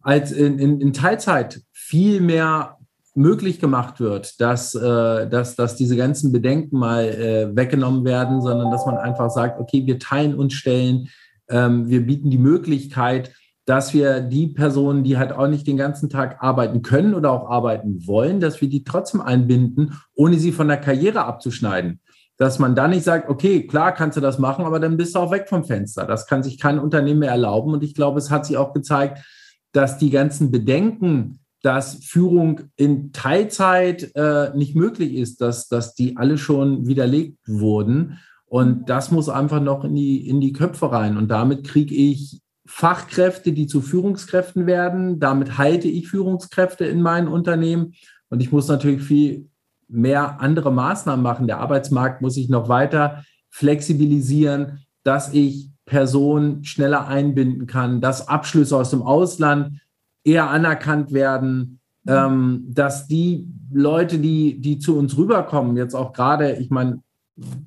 als 0.03 0.31
in, 0.31 0.59
in, 0.61 0.81
in, 0.81 0.93
Teilzeit 0.93 1.63
viel 1.73 2.21
mehr 2.21 2.79
möglich 3.15 3.59
gemacht 3.59 3.99
wird, 3.99 4.41
dass, 4.41 4.75
äh, 4.77 5.29
dass, 5.29 5.57
dass 5.57 5.75
diese 5.75 5.97
ganzen 5.97 6.31
Bedenken 6.31 6.79
mal 6.79 7.05
äh, 7.05 7.57
weggenommen 7.57 8.05
werden, 8.05 8.41
sondern 8.41 8.71
dass 8.71 8.87
man 8.87 8.99
einfach 8.99 9.31
sagt, 9.31 9.59
okay, 9.59 9.85
wir 9.85 9.99
teilen 9.99 10.37
uns 10.37 10.55
Stellen, 10.55 11.09
ähm, 11.49 11.89
wir 11.89 12.07
bieten 12.07 12.31
die 12.31 12.39
Möglichkeit, 12.39 13.33
dass 13.67 13.93
wir 13.93 14.21
die 14.21 14.47
Personen, 14.47 15.03
die 15.03 15.19
halt 15.19 15.33
auch 15.33 15.49
nicht 15.49 15.67
den 15.67 15.77
ganzen 15.77 16.09
Tag 16.09 16.37
arbeiten 16.41 16.83
können 16.83 17.15
oder 17.15 17.33
auch 17.33 17.51
arbeiten 17.51 18.07
wollen, 18.07 18.41
dass 18.41 18.61
wir 18.61 18.69
die 18.69 18.85
trotzdem 18.85 19.21
einbinden, 19.21 19.95
ohne 20.15 20.39
sie 20.39 20.53
von 20.53 20.69
der 20.69 20.77
Karriere 20.77 21.25
abzuschneiden. 21.25 22.01
Dass 22.39 22.61
man 22.61 22.77
da 22.77 22.87
nicht 22.87 23.03
sagt, 23.03 23.29
okay, 23.29 23.67
klar 23.67 23.93
kannst 23.93 24.17
du 24.17 24.21
das 24.21 24.39
machen, 24.39 24.65
aber 24.65 24.79
dann 24.79 24.97
bist 24.97 25.15
du 25.15 25.19
auch 25.19 25.33
weg 25.33 25.49
vom 25.49 25.65
Fenster. 25.65 26.07
Das 26.07 26.27
kann 26.27 26.45
sich 26.45 26.61
kein 26.61 26.79
Unternehmen 26.79 27.21
mehr 27.21 27.31
erlauben. 27.31 27.73
Und 27.73 27.83
ich 27.83 27.95
glaube, 27.95 28.19
es 28.19 28.31
hat 28.31 28.47
sich 28.47 28.57
auch 28.57 28.73
gezeigt, 28.73 29.25
dass 29.73 29.99
die 29.99 30.11
ganzen 30.11 30.53
Bedenken, 30.53 31.41
dass 31.63 32.05
Führung 32.05 32.61
in 32.77 33.13
Teilzeit 33.13 34.13
äh, 34.15 34.51
nicht 34.55 34.77
möglich 34.77 35.15
ist, 35.15 35.41
dass, 35.41 35.69
dass 35.69 35.95
die 35.95 36.17
alle 36.17 36.39
schon 36.39 36.87
widerlegt 36.87 37.39
wurden. 37.49 38.19
Und 38.47 38.89
das 38.89 39.11
muss 39.11 39.29
einfach 39.29 39.61
noch 39.61 39.83
in 39.83 39.97
die, 39.97 40.29
in 40.29 40.41
die 40.41 40.53
Köpfe 40.53 40.93
rein. 40.93 41.17
Und 41.17 41.29
damit 41.29 41.67
kriege 41.67 41.95
ich 41.95 42.43
Fachkräfte, 42.67 43.53
die 43.53 43.67
zu 43.67 43.81
Führungskräften 43.81 44.67
werden. 44.67 45.21
Damit 45.21 45.59
halte 45.59 45.89
ich 45.89 46.09
Führungskräfte 46.09 46.85
in 46.85 47.03
meinen 47.03 47.29
Unternehmen. 47.29 47.95
Und 48.29 48.41
ich 48.41 48.53
muss 48.53 48.69
natürlich 48.69 49.03
viel 49.03 49.49
mehr 49.89 50.41
andere 50.41 50.73
Maßnahmen 50.73 51.23
machen. 51.23 51.47
Der 51.47 51.61
Arbeitsmarkt 51.61 52.23
muss 52.23 52.35
sich 52.35 52.49
noch 52.49 52.69
weiter 52.69 53.25
flexibilisieren, 53.51 54.81
dass 55.03 55.33
ich 55.33 55.71
Personen 55.85 56.65
schneller 56.65 57.07
einbinden 57.07 57.67
kann, 57.67 58.01
dass 58.01 58.29
Abschlüsse 58.29 58.77
aus 58.77 58.91
dem 58.91 59.03
Ausland 59.03 59.81
eher 60.25 60.51
anerkannt 60.51 61.13
werden, 61.13 61.79
ähm, 62.07 62.65
dass 62.69 63.07
die 63.07 63.49
Leute, 63.73 64.19
die, 64.19 64.61
die 64.61 64.79
zu 64.79 64.99
uns 64.99 65.17
rüberkommen, 65.17 65.77
jetzt 65.77 65.95
auch 65.95 66.13
gerade, 66.13 66.57
ich 66.57 66.71
meine, 66.71 67.03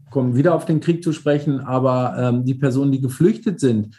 kommen 0.10 0.36
wieder 0.36 0.53
auf 0.53 0.65
den 0.65 0.79
Krieg 0.79 1.03
zu 1.03 1.13
sprechen, 1.13 1.62
aber 1.62 2.15
ähm, 2.18 2.46
die 2.46 2.56
Personen, 2.56 2.91
die 2.91 3.01
geflüchtet 3.01 3.60
sind, 3.60 3.96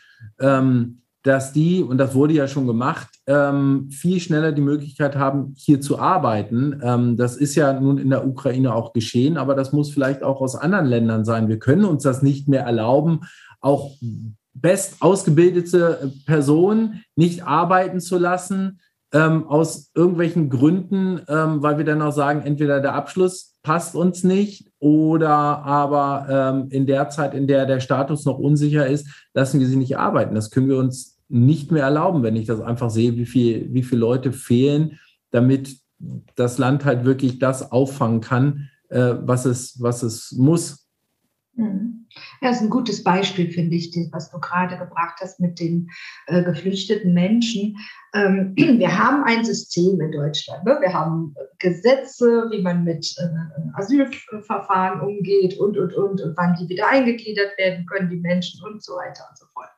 dass 1.22 1.52
die, 1.52 1.82
und 1.82 1.98
das 1.98 2.14
wurde 2.14 2.32
ja 2.32 2.48
schon 2.48 2.66
gemacht, 2.66 3.08
ähm, 3.26 3.90
viel 3.90 4.20
schneller 4.20 4.52
die 4.52 4.62
Möglichkeit 4.62 5.16
haben, 5.16 5.54
hier 5.56 5.80
zu 5.80 5.98
arbeiten. 5.98 6.80
Ähm, 6.82 7.16
das 7.16 7.36
ist 7.36 7.54
ja 7.54 7.78
nun 7.78 7.98
in 7.98 8.10
der 8.10 8.26
Ukraine 8.26 8.74
auch 8.74 8.92
geschehen, 8.92 9.36
aber 9.36 9.54
das 9.54 9.72
muss 9.72 9.90
vielleicht 9.90 10.22
auch 10.22 10.40
aus 10.40 10.56
anderen 10.56 10.86
Ländern 10.86 11.24
sein. 11.24 11.48
Wir 11.48 11.58
können 11.58 11.84
uns 11.84 12.02
das 12.02 12.22
nicht 12.22 12.48
mehr 12.48 12.62
erlauben, 12.62 13.20
auch 13.60 13.90
best 14.54 15.02
ausgebildete 15.02 16.12
Personen 16.24 17.02
nicht 17.16 17.46
arbeiten 17.46 18.00
zu 18.00 18.16
lassen, 18.18 18.80
ähm, 19.12 19.46
aus 19.46 19.90
irgendwelchen 19.94 20.48
Gründen, 20.48 21.20
ähm, 21.28 21.62
weil 21.62 21.78
wir 21.78 21.84
dann 21.84 22.02
auch 22.02 22.12
sagen, 22.12 22.42
entweder 22.42 22.80
der 22.80 22.94
Abschluss 22.94 23.56
passt 23.62 23.94
uns 23.94 24.24
nicht 24.24 24.69
oder 24.80 25.30
aber 25.30 26.26
ähm, 26.28 26.68
in 26.70 26.87
der 26.87 27.10
Zeit, 27.10 27.34
in 27.34 27.46
der 27.46 27.66
der 27.66 27.80
Status 27.80 28.25
noch 28.25 28.38
unsicher 28.38 28.87
ist, 28.87 29.06
lassen 29.34 29.60
wir 29.60 29.66
sie 29.66 29.76
nicht 29.76 29.99
arbeiten. 29.99 30.34
Das 30.34 30.50
können 30.50 30.68
wir 30.68 30.78
uns 30.78 31.18
nicht 31.28 31.70
mehr 31.70 31.84
erlauben, 31.84 32.22
wenn 32.22 32.34
ich 32.34 32.46
das 32.46 32.60
einfach 32.60 32.90
sehe, 32.90 33.16
wie, 33.16 33.26
viel, 33.26 33.72
wie 33.72 33.82
viele 33.82 34.00
Leute 34.00 34.32
fehlen, 34.32 34.99
damit 35.30 35.76
das 36.34 36.58
Land 36.58 36.84
halt 36.84 37.04
wirklich 37.04 37.38
das 37.38 37.70
auffangen 37.70 38.20
kann, 38.20 38.70
äh, 38.88 39.14
was, 39.20 39.44
es, 39.44 39.80
was 39.80 40.02
es 40.02 40.32
muss. 40.32 40.88
Mhm. 41.54 42.00
Das 42.40 42.56
ist 42.56 42.62
ein 42.62 42.70
gutes 42.70 43.02
Beispiel, 43.02 43.50
finde 43.50 43.76
ich, 43.76 43.94
was 44.12 44.30
du 44.30 44.40
gerade 44.40 44.76
gebracht 44.76 45.18
hast 45.20 45.40
mit 45.40 45.60
den 45.60 45.90
äh, 46.26 46.42
geflüchteten 46.42 47.12
Menschen. 47.12 47.76
Ähm, 48.14 48.54
wir 48.56 48.98
haben 48.98 49.24
ein 49.24 49.44
System 49.44 50.00
in 50.00 50.12
Deutschland. 50.12 50.64
Ne? 50.64 50.78
Wir 50.80 50.92
haben 50.92 51.34
Gesetze, 51.58 52.48
wie 52.50 52.62
man 52.62 52.84
mit 52.84 53.14
äh, 53.18 53.78
Asylverfahren 53.78 55.00
umgeht 55.00 55.58
und, 55.58 55.76
und, 55.76 55.94
und, 55.94 56.20
und 56.20 56.36
wann 56.36 56.56
die 56.56 56.68
wieder 56.68 56.88
eingegliedert 56.88 57.56
werden 57.58 57.86
können, 57.86 58.10
die 58.10 58.20
Menschen 58.20 58.62
und 58.64 58.82
so 58.82 58.94
weiter 58.94 59.26
und 59.28 59.38
so 59.38 59.46
fort. 59.52 59.70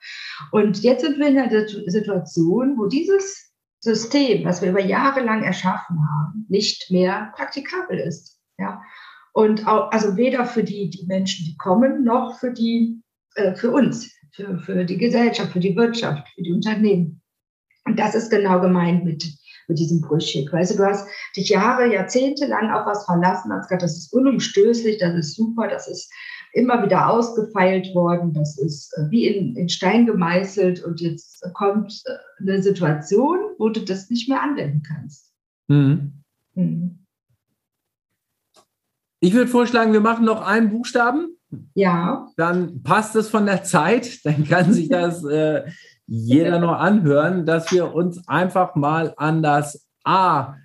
Und 0.50 0.82
jetzt 0.82 1.02
sind 1.02 1.18
wir 1.18 1.28
in 1.28 1.38
einer 1.38 1.68
Situation, 1.68 2.78
wo 2.78 2.86
dieses 2.86 3.52
System, 3.80 4.44
was 4.44 4.62
wir 4.62 4.70
über 4.70 4.80
Jahre 4.80 5.20
lang 5.20 5.42
erschaffen 5.42 5.98
haben, 5.98 6.46
nicht 6.48 6.90
mehr 6.90 7.32
praktikabel 7.36 7.98
ist. 7.98 8.40
Ja? 8.58 8.80
Und 9.32 9.66
auch, 9.66 9.90
also 9.90 10.16
weder 10.16 10.44
für 10.44 10.62
die, 10.62 10.90
die 10.90 11.06
Menschen, 11.06 11.46
die 11.46 11.56
kommen, 11.56 12.04
noch 12.04 12.38
für 12.38 12.52
die, 12.52 13.00
äh, 13.34 13.54
für 13.54 13.70
uns, 13.70 14.10
für, 14.32 14.58
für 14.58 14.84
die 14.84 14.98
Gesellschaft, 14.98 15.52
für 15.52 15.60
die 15.60 15.76
Wirtschaft, 15.76 16.28
für 16.34 16.42
die 16.42 16.52
Unternehmen. 16.52 17.22
Und 17.84 17.98
das 17.98 18.14
ist 18.14 18.30
genau 18.30 18.60
gemeint 18.60 19.04
mit, 19.04 19.24
mit 19.68 19.78
diesem 19.78 20.00
Brüchig. 20.00 20.52
Weißt 20.52 20.72
du, 20.72 20.76
du 20.76 20.84
hast 20.84 21.08
dich 21.36 21.48
Jahre, 21.48 21.92
Jahrzehnte 21.92 22.46
lang 22.46 22.70
auf 22.70 22.86
was 22.86 23.04
verlassen, 23.06 23.52
hast 23.52 23.68
gesagt, 23.68 23.82
das 23.82 23.96
ist 23.96 24.12
unumstößlich, 24.12 24.98
das 24.98 25.14
ist 25.14 25.34
super, 25.34 25.66
das 25.68 25.88
ist 25.88 26.10
immer 26.52 26.82
wieder 26.82 27.08
ausgefeilt 27.08 27.94
worden, 27.94 28.34
das 28.34 28.58
ist 28.58 28.92
äh, 28.98 29.10
wie 29.10 29.26
in, 29.26 29.56
in 29.56 29.68
Stein 29.68 30.06
gemeißelt 30.06 30.84
und 30.84 31.00
jetzt 31.00 31.42
kommt 31.54 32.02
äh, 32.04 32.42
eine 32.42 32.62
Situation, 32.62 33.38
wo 33.58 33.70
du 33.70 33.80
das 33.80 34.10
nicht 34.10 34.28
mehr 34.28 34.42
anwenden 34.42 34.82
kannst. 34.86 35.32
Mhm. 35.68 36.22
Mhm. 36.54 37.01
Ich 39.24 39.34
würde 39.34 39.48
vorschlagen, 39.48 39.92
wir 39.92 40.00
machen 40.00 40.24
noch 40.24 40.44
einen 40.44 40.70
Buchstaben. 40.70 41.36
Ja. 41.74 42.26
Dann 42.36 42.82
passt 42.82 43.14
es 43.14 43.28
von 43.28 43.46
der 43.46 43.62
Zeit. 43.62 44.18
Dann 44.24 44.44
kann 44.48 44.72
sich 44.72 44.88
das 44.88 45.24
äh, 45.24 45.62
jeder 46.06 46.58
noch 46.58 46.72
anhören, 46.72 47.46
dass 47.46 47.70
wir 47.70 47.94
uns 47.94 48.26
einfach 48.26 48.74
mal 48.74 49.14
an 49.16 49.40
das 49.40 49.86
A 50.02 50.56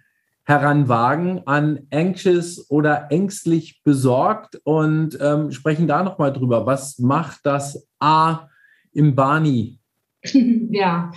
heranwagen, 0.43 1.45
an 1.45 1.81
anxious 1.93 2.67
oder 2.71 3.11
ängstlich 3.11 3.83
besorgt 3.83 4.59
und 4.63 5.19
ähm, 5.21 5.51
sprechen 5.51 5.87
da 5.87 6.01
nochmal 6.01 6.33
drüber. 6.33 6.65
Was 6.65 6.97
macht 6.97 7.41
das 7.43 7.87
A 7.99 8.47
im 8.91 9.15
Bani? 9.15 9.79
Ja. 10.71 11.11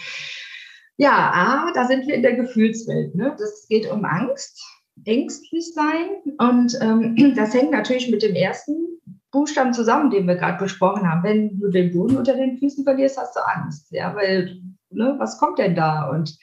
Ja, 0.99 1.31
A, 1.33 1.73
da 1.73 1.87
sind 1.87 2.07
wir 2.07 2.15
in 2.15 2.23
der 2.23 2.37
Gefühlswelt. 2.37 3.15
Ne? 3.15 3.35
Das 3.39 3.67
geht 3.67 3.91
um 3.91 4.05
Angst, 4.05 4.63
ängstlich 5.05 5.73
sein. 5.75 6.09
Und 6.39 6.79
ähm, 6.81 7.35
das 7.37 7.55
hängt 7.55 7.71
natürlich 7.71 8.11
mit 8.11 8.23
dem 8.23 8.35
ersten 8.35 8.75
Buchstaben 9.31 9.73
zusammen, 9.73 10.11
den 10.11 10.27
wir 10.27 10.37
gerade 10.37 10.59
besprochen 10.63 11.09
haben. 11.09 11.23
Wenn 11.23 11.61
du 11.61 11.69
den 11.69 11.93
Boden 11.93 12.17
unter 12.17 12.35
den 12.35 12.59
Füßen 12.59 12.85
verlierst, 12.85 13.19
hast 13.19 13.37
du 13.37 13.41
Angst. 13.41 13.87
Ja, 13.91 14.15
weil, 14.15 14.61
ne, 14.91 15.15
was 15.19 15.39
kommt 15.39 15.59
denn 15.59 15.75
da? 15.75 16.11
Und 16.11 16.37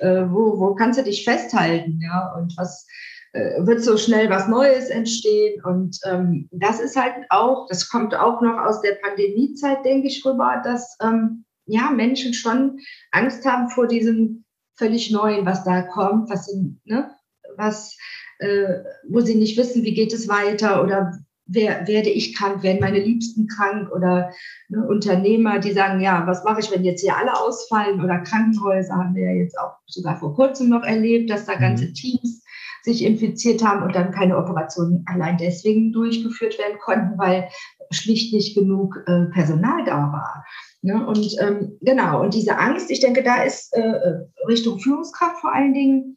äh, 0.00 0.24
wo, 0.28 0.58
wo 0.58 0.74
kannst 0.74 0.98
du 0.98 1.04
dich 1.04 1.24
festhalten? 1.24 2.00
Ja, 2.02 2.34
und 2.36 2.54
was 2.56 2.86
äh, 3.32 3.64
wird 3.64 3.82
so 3.82 3.96
schnell 3.96 4.28
was 4.28 4.48
Neues 4.48 4.88
entstehen? 4.88 5.62
Und 5.64 5.98
ähm, 6.04 6.48
das 6.50 6.80
ist 6.80 6.96
halt 6.96 7.14
auch, 7.30 7.66
das 7.68 7.88
kommt 7.88 8.14
auch 8.14 8.40
noch 8.40 8.58
aus 8.58 8.80
der 8.80 8.96
Pandemiezeit, 9.02 9.84
denke 9.84 10.08
ich, 10.08 10.24
rüber, 10.24 10.60
dass 10.64 10.96
ähm, 11.00 11.44
ja, 11.66 11.90
Menschen 11.90 12.34
schon 12.34 12.80
Angst 13.12 13.46
haben 13.46 13.70
vor 13.70 13.86
diesem 13.86 14.44
völlig 14.76 15.12
Neuen, 15.12 15.46
was 15.46 15.62
da 15.64 15.82
kommt, 15.82 16.28
was, 16.28 16.52
ne, 16.84 17.10
was 17.56 17.96
äh, 18.42 18.82
wo 19.08 19.20
sie 19.20 19.36
nicht 19.36 19.56
wissen, 19.56 19.84
wie 19.84 19.94
geht 19.94 20.12
es 20.12 20.28
weiter 20.28 20.82
oder 20.82 21.12
wer, 21.46 21.86
werde 21.86 22.10
ich 22.10 22.36
krank, 22.36 22.62
werden 22.62 22.80
meine 22.80 22.98
Liebsten 22.98 23.46
krank 23.46 23.90
oder 23.92 24.32
ne, 24.68 24.86
Unternehmer, 24.86 25.58
die 25.58 25.72
sagen, 25.72 26.00
ja, 26.00 26.26
was 26.26 26.44
mache 26.44 26.60
ich, 26.60 26.70
wenn 26.70 26.84
jetzt 26.84 27.02
hier 27.02 27.16
alle 27.16 27.38
ausfallen 27.38 28.02
oder 28.02 28.18
Krankenhäuser 28.18 28.94
haben 28.94 29.14
wir 29.14 29.32
ja 29.32 29.42
jetzt 29.42 29.58
auch 29.58 29.76
sogar 29.86 30.18
vor 30.18 30.34
kurzem 30.34 30.68
noch 30.68 30.82
erlebt, 30.82 31.30
dass 31.30 31.46
da 31.46 31.54
ganze 31.54 31.86
mhm. 31.86 31.94
Teams 31.94 32.42
sich 32.82 33.04
infiziert 33.04 33.62
haben 33.62 33.84
und 33.84 33.94
dann 33.94 34.10
keine 34.10 34.36
Operationen 34.36 35.04
allein 35.06 35.38
deswegen 35.38 35.92
durchgeführt 35.92 36.58
werden 36.58 36.78
konnten, 36.80 37.16
weil 37.16 37.48
schlicht 37.90 38.34
nicht 38.34 38.56
genug 38.56 39.04
äh, 39.06 39.26
Personal 39.26 39.84
da 39.84 40.10
war. 40.12 40.44
Ne? 40.80 41.06
Und 41.06 41.36
ähm, 41.40 41.78
genau, 41.80 42.20
und 42.22 42.34
diese 42.34 42.58
Angst, 42.58 42.90
ich 42.90 42.98
denke, 42.98 43.22
da 43.22 43.42
ist 43.42 43.72
äh, 43.76 43.80
äh, 43.80 44.26
Richtung 44.48 44.80
Führungskraft 44.80 45.40
vor 45.40 45.54
allen 45.54 45.74
Dingen 45.74 46.16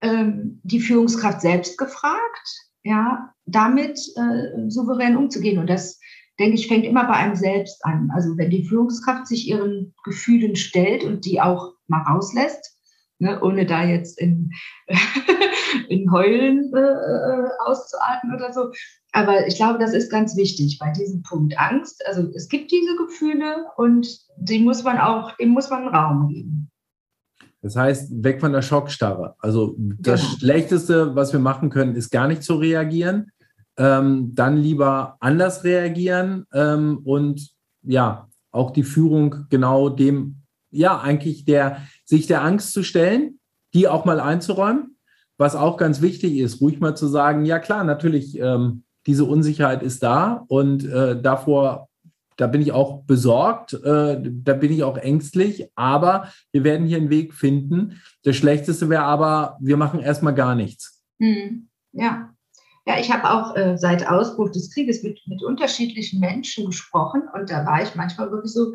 ähm, 0.00 0.60
die 0.62 0.80
Führungskraft 0.80 1.40
selbst 1.40 1.78
gefragt, 1.78 2.48
ja, 2.82 3.32
damit 3.46 3.98
äh, 4.16 4.68
souverän 4.68 5.16
umzugehen. 5.16 5.58
Und 5.58 5.68
das, 5.68 5.98
denke 6.38 6.56
ich, 6.56 6.68
fängt 6.68 6.84
immer 6.84 7.04
bei 7.06 7.14
einem 7.14 7.36
selbst 7.36 7.84
an. 7.84 8.10
Also 8.14 8.36
wenn 8.36 8.50
die 8.50 8.64
Führungskraft 8.64 9.26
sich 9.26 9.48
ihren 9.48 9.94
Gefühlen 10.04 10.56
stellt 10.56 11.04
und 11.04 11.24
die 11.24 11.40
auch 11.40 11.72
mal 11.86 12.02
rauslässt, 12.02 12.78
ne, 13.18 13.40
ohne 13.42 13.66
da 13.66 13.84
jetzt 13.84 14.20
in, 14.20 14.50
in 15.88 16.10
Heulen 16.10 16.72
äh, 16.74 16.80
äh, 16.80 17.48
auszuatmen 17.64 18.34
oder 18.34 18.52
so. 18.52 18.70
Aber 19.12 19.46
ich 19.46 19.56
glaube, 19.56 19.78
das 19.78 19.94
ist 19.94 20.10
ganz 20.10 20.36
wichtig 20.36 20.78
bei 20.78 20.90
diesem 20.92 21.22
Punkt 21.22 21.58
Angst. 21.58 22.04
Also 22.06 22.28
es 22.34 22.48
gibt 22.48 22.70
diese 22.70 22.96
Gefühle 22.96 23.66
und 23.76 24.06
die 24.36 24.58
muss 24.58 24.82
man 24.82 24.98
auch, 24.98 25.36
dem 25.36 25.50
muss 25.50 25.70
man 25.70 25.88
Raum 25.88 26.28
geben. 26.28 26.70
Das 27.64 27.76
heißt, 27.76 28.22
weg 28.22 28.40
von 28.40 28.52
der 28.52 28.60
Schockstarre. 28.60 29.36
Also 29.38 29.74
das 29.78 30.20
genau. 30.20 30.36
Schlechteste, 30.36 31.16
was 31.16 31.32
wir 31.32 31.40
machen 31.40 31.70
können, 31.70 31.96
ist 31.96 32.10
gar 32.10 32.28
nicht 32.28 32.42
zu 32.42 32.56
reagieren. 32.56 33.32
Ähm, 33.78 34.34
dann 34.34 34.58
lieber 34.58 35.16
anders 35.20 35.64
reagieren 35.64 36.44
ähm, 36.52 36.98
und 37.04 37.52
ja, 37.82 38.28
auch 38.50 38.70
die 38.70 38.82
Führung 38.82 39.46
genau 39.48 39.88
dem, 39.88 40.42
ja, 40.70 41.00
eigentlich 41.00 41.46
der, 41.46 41.78
sich 42.04 42.26
der 42.26 42.44
Angst 42.44 42.74
zu 42.74 42.82
stellen, 42.82 43.40
die 43.72 43.88
auch 43.88 44.04
mal 44.04 44.20
einzuräumen. 44.20 44.98
Was 45.38 45.56
auch 45.56 45.78
ganz 45.78 46.02
wichtig 46.02 46.36
ist, 46.36 46.60
ruhig 46.60 46.80
mal 46.80 46.94
zu 46.94 47.06
sagen, 47.06 47.46
ja 47.46 47.58
klar, 47.58 47.82
natürlich, 47.82 48.38
ähm, 48.38 48.84
diese 49.06 49.24
Unsicherheit 49.24 49.82
ist 49.82 50.02
da 50.02 50.44
und 50.48 50.84
äh, 50.84 51.18
davor, 51.18 51.88
da 52.36 52.46
bin 52.46 52.60
ich 52.60 52.72
auch 52.72 53.04
besorgt, 53.04 53.74
äh, 53.74 54.20
da 54.20 54.54
bin 54.54 54.72
ich 54.72 54.82
auch 54.82 54.96
ängstlich, 54.96 55.68
aber 55.74 56.32
wir 56.52 56.64
werden 56.64 56.86
hier 56.86 56.96
einen 56.96 57.10
Weg 57.10 57.34
finden. 57.34 58.00
Das 58.22 58.36
Schlechteste 58.36 58.88
wäre 58.88 59.04
aber, 59.04 59.56
wir 59.60 59.76
machen 59.76 60.00
erstmal 60.00 60.34
gar 60.34 60.54
nichts. 60.54 61.02
Hm. 61.20 61.68
Ja. 61.92 62.30
Ja, 62.86 62.98
ich 62.98 63.10
habe 63.10 63.30
auch 63.30 63.56
äh, 63.56 63.78
seit 63.78 64.06
Ausbruch 64.06 64.50
des 64.50 64.70
Krieges 64.74 65.02
mit, 65.02 65.18
mit 65.26 65.42
unterschiedlichen 65.42 66.20
Menschen 66.20 66.66
gesprochen 66.66 67.22
und 67.32 67.50
da 67.50 67.64
war 67.64 67.82
ich 67.82 67.94
manchmal 67.94 68.30
wirklich 68.30 68.52
so, 68.52 68.72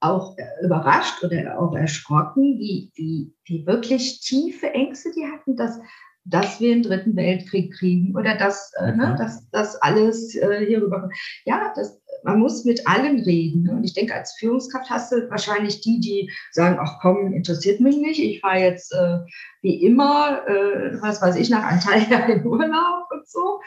auch 0.00 0.36
überrascht 0.62 1.24
oder 1.24 1.58
auch 1.58 1.74
erschrocken, 1.74 2.58
wie, 2.58 2.90
wie, 2.94 3.32
wie 3.44 3.66
wirklich 3.66 4.20
tiefe 4.20 4.70
Ängste 4.70 5.10
die 5.16 5.26
hatten, 5.26 5.56
dass, 5.56 5.78
dass 6.24 6.60
wir 6.60 6.72
einen 6.72 6.82
dritten 6.82 7.16
Weltkrieg 7.16 7.74
kriegen 7.74 8.14
oder 8.16 8.36
dass, 8.36 8.72
äh, 8.80 8.92
ne, 8.92 9.16
dass, 9.18 9.48
dass 9.50 9.76
alles 9.76 10.34
äh, 10.36 10.66
hierüber. 10.66 11.08
Ja, 11.44 11.72
das, 11.74 12.00
man 12.24 12.38
muss 12.38 12.64
mit 12.64 12.86
allen 12.86 13.20
reden. 13.20 13.68
Und 13.68 13.84
ich 13.84 13.94
denke, 13.94 14.14
als 14.14 14.34
Führungskraft 14.38 14.90
hast 14.90 15.12
du 15.12 15.30
wahrscheinlich 15.30 15.80
die, 15.80 16.00
die 16.00 16.30
sagen, 16.52 16.78
ach 16.80 16.98
komm, 17.00 17.32
interessiert 17.32 17.80
mich 17.80 17.96
nicht. 17.96 18.20
Ich 18.20 18.40
fahre 18.40 18.60
jetzt 18.60 18.92
äh, 18.92 19.18
wie 19.62 19.82
immer, 19.84 20.46
äh, 20.46 21.00
was 21.00 21.22
weiß 21.22 21.36
ich, 21.36 21.50
nach 21.50 21.64
Antalya 21.64 22.18
in 22.26 22.46
Urlaub 22.46 23.06
und 23.10 23.28
so. 23.28 23.60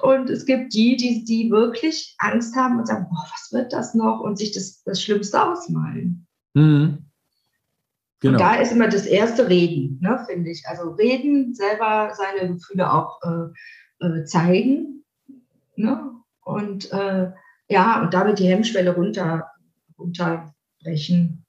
Und 0.00 0.30
es 0.30 0.44
gibt 0.46 0.74
die, 0.74 0.96
die, 0.96 1.24
die 1.24 1.50
wirklich 1.50 2.14
Angst 2.18 2.56
haben 2.56 2.78
und 2.78 2.86
sagen, 2.86 3.06
boah, 3.10 3.26
was 3.32 3.52
wird 3.52 3.72
das 3.72 3.94
noch? 3.94 4.20
Und 4.20 4.38
sich 4.38 4.52
das, 4.52 4.82
das 4.84 5.02
Schlimmste 5.02 5.42
ausmalen. 5.42 6.26
Mhm. 6.54 6.98
Genau. 8.20 8.34
Und 8.34 8.40
da 8.40 8.54
ist 8.54 8.72
immer 8.72 8.88
das 8.88 9.04
erste 9.04 9.48
Reden, 9.48 9.98
ne, 10.00 10.24
finde 10.26 10.50
ich. 10.50 10.64
Also 10.66 10.92
reden, 10.92 11.54
selber 11.54 12.14
seine 12.14 12.54
Gefühle 12.54 12.90
auch 12.90 13.20
äh, 13.22 14.06
äh 14.06 14.24
zeigen. 14.24 15.04
Ne? 15.76 16.10
Und 16.42 16.90
äh, 16.92 17.32
ja, 17.68 18.02
und 18.02 18.14
damit 18.14 18.38
die 18.38 18.48
Hemmschwelle 18.48 18.94
runter, 18.94 19.50
runterbrechen. 19.98 21.44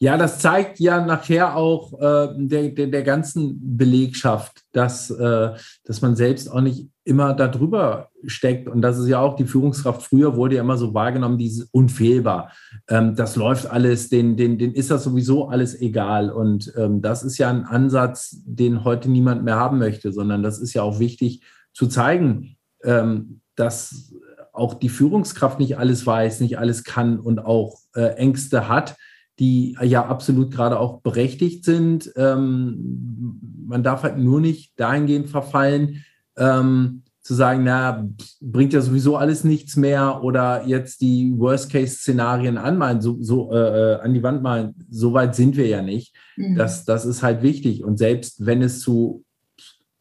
Ja, 0.00 0.16
das 0.16 0.38
zeigt 0.38 0.78
ja 0.78 1.04
nachher 1.04 1.56
auch 1.56 1.92
äh, 1.94 2.28
der, 2.36 2.68
der, 2.68 2.86
der 2.86 3.02
ganzen 3.02 3.76
Belegschaft, 3.76 4.62
dass, 4.72 5.10
äh, 5.10 5.50
dass 5.84 6.02
man 6.02 6.14
selbst 6.14 6.48
auch 6.48 6.60
nicht 6.60 6.88
immer 7.02 7.34
darüber 7.34 8.08
steckt. 8.24 8.68
Und 8.68 8.80
das 8.80 8.96
ist 8.96 9.08
ja 9.08 9.18
auch 9.18 9.34
die 9.34 9.46
Führungskraft. 9.46 10.02
Früher 10.02 10.36
wurde 10.36 10.54
ja 10.54 10.62
immer 10.62 10.76
so 10.76 10.94
wahrgenommen, 10.94 11.36
dieses 11.36 11.64
unfehlbar. 11.72 12.52
Ähm, 12.88 13.16
das 13.16 13.34
läuft 13.34 13.66
alles, 13.66 14.08
den, 14.08 14.36
den, 14.36 14.56
den 14.56 14.72
ist 14.72 14.92
das 14.92 15.02
sowieso 15.02 15.48
alles 15.48 15.80
egal. 15.80 16.30
Und 16.30 16.72
ähm, 16.76 17.02
das 17.02 17.24
ist 17.24 17.36
ja 17.38 17.50
ein 17.50 17.64
Ansatz, 17.64 18.36
den 18.44 18.84
heute 18.84 19.10
niemand 19.10 19.42
mehr 19.42 19.56
haben 19.56 19.78
möchte, 19.78 20.12
sondern 20.12 20.44
das 20.44 20.60
ist 20.60 20.74
ja 20.74 20.82
auch 20.82 21.00
wichtig 21.00 21.42
zu 21.72 21.88
zeigen, 21.88 22.56
ähm, 22.84 23.40
dass 23.56 24.14
auch 24.58 24.74
die 24.74 24.88
Führungskraft 24.88 25.58
nicht 25.58 25.78
alles 25.78 26.06
weiß, 26.06 26.40
nicht 26.40 26.58
alles 26.58 26.84
kann 26.84 27.18
und 27.18 27.38
auch 27.38 27.78
äh, 27.94 28.14
Ängste 28.16 28.68
hat 28.68 28.96
die 29.38 29.76
ja 29.82 30.04
absolut 30.04 30.50
gerade 30.50 30.78
auch 30.78 31.00
berechtigt 31.00 31.64
sind. 31.64 32.12
Ähm, 32.16 33.40
man 33.66 33.82
darf 33.82 34.02
halt 34.02 34.18
nur 34.18 34.40
nicht 34.40 34.72
dahingehend 34.76 35.28
verfallen, 35.28 36.04
ähm, 36.36 37.02
zu 37.22 37.34
sagen, 37.34 37.62
na, 37.62 38.08
bringt 38.40 38.72
ja 38.72 38.80
sowieso 38.80 39.16
alles 39.16 39.44
nichts 39.44 39.76
mehr 39.76 40.22
oder 40.22 40.66
jetzt 40.66 41.02
die 41.02 41.34
Worst-Case-Szenarien 41.36 42.56
anmalen, 42.56 43.02
so, 43.02 43.18
so 43.20 43.52
äh, 43.52 43.56
äh, 43.96 44.00
an 44.00 44.14
die 44.14 44.22
Wand 44.22 44.42
malen. 44.42 44.74
So 44.90 45.12
weit 45.12 45.34
sind 45.34 45.56
wir 45.56 45.66
ja 45.66 45.82
nicht. 45.82 46.16
Mhm. 46.36 46.56
Das, 46.56 46.84
das 46.84 47.04
ist 47.04 47.22
halt 47.22 47.42
wichtig. 47.42 47.84
Und 47.84 47.98
selbst 47.98 48.46
wenn 48.46 48.62
es 48.62 48.80
zu 48.80 49.24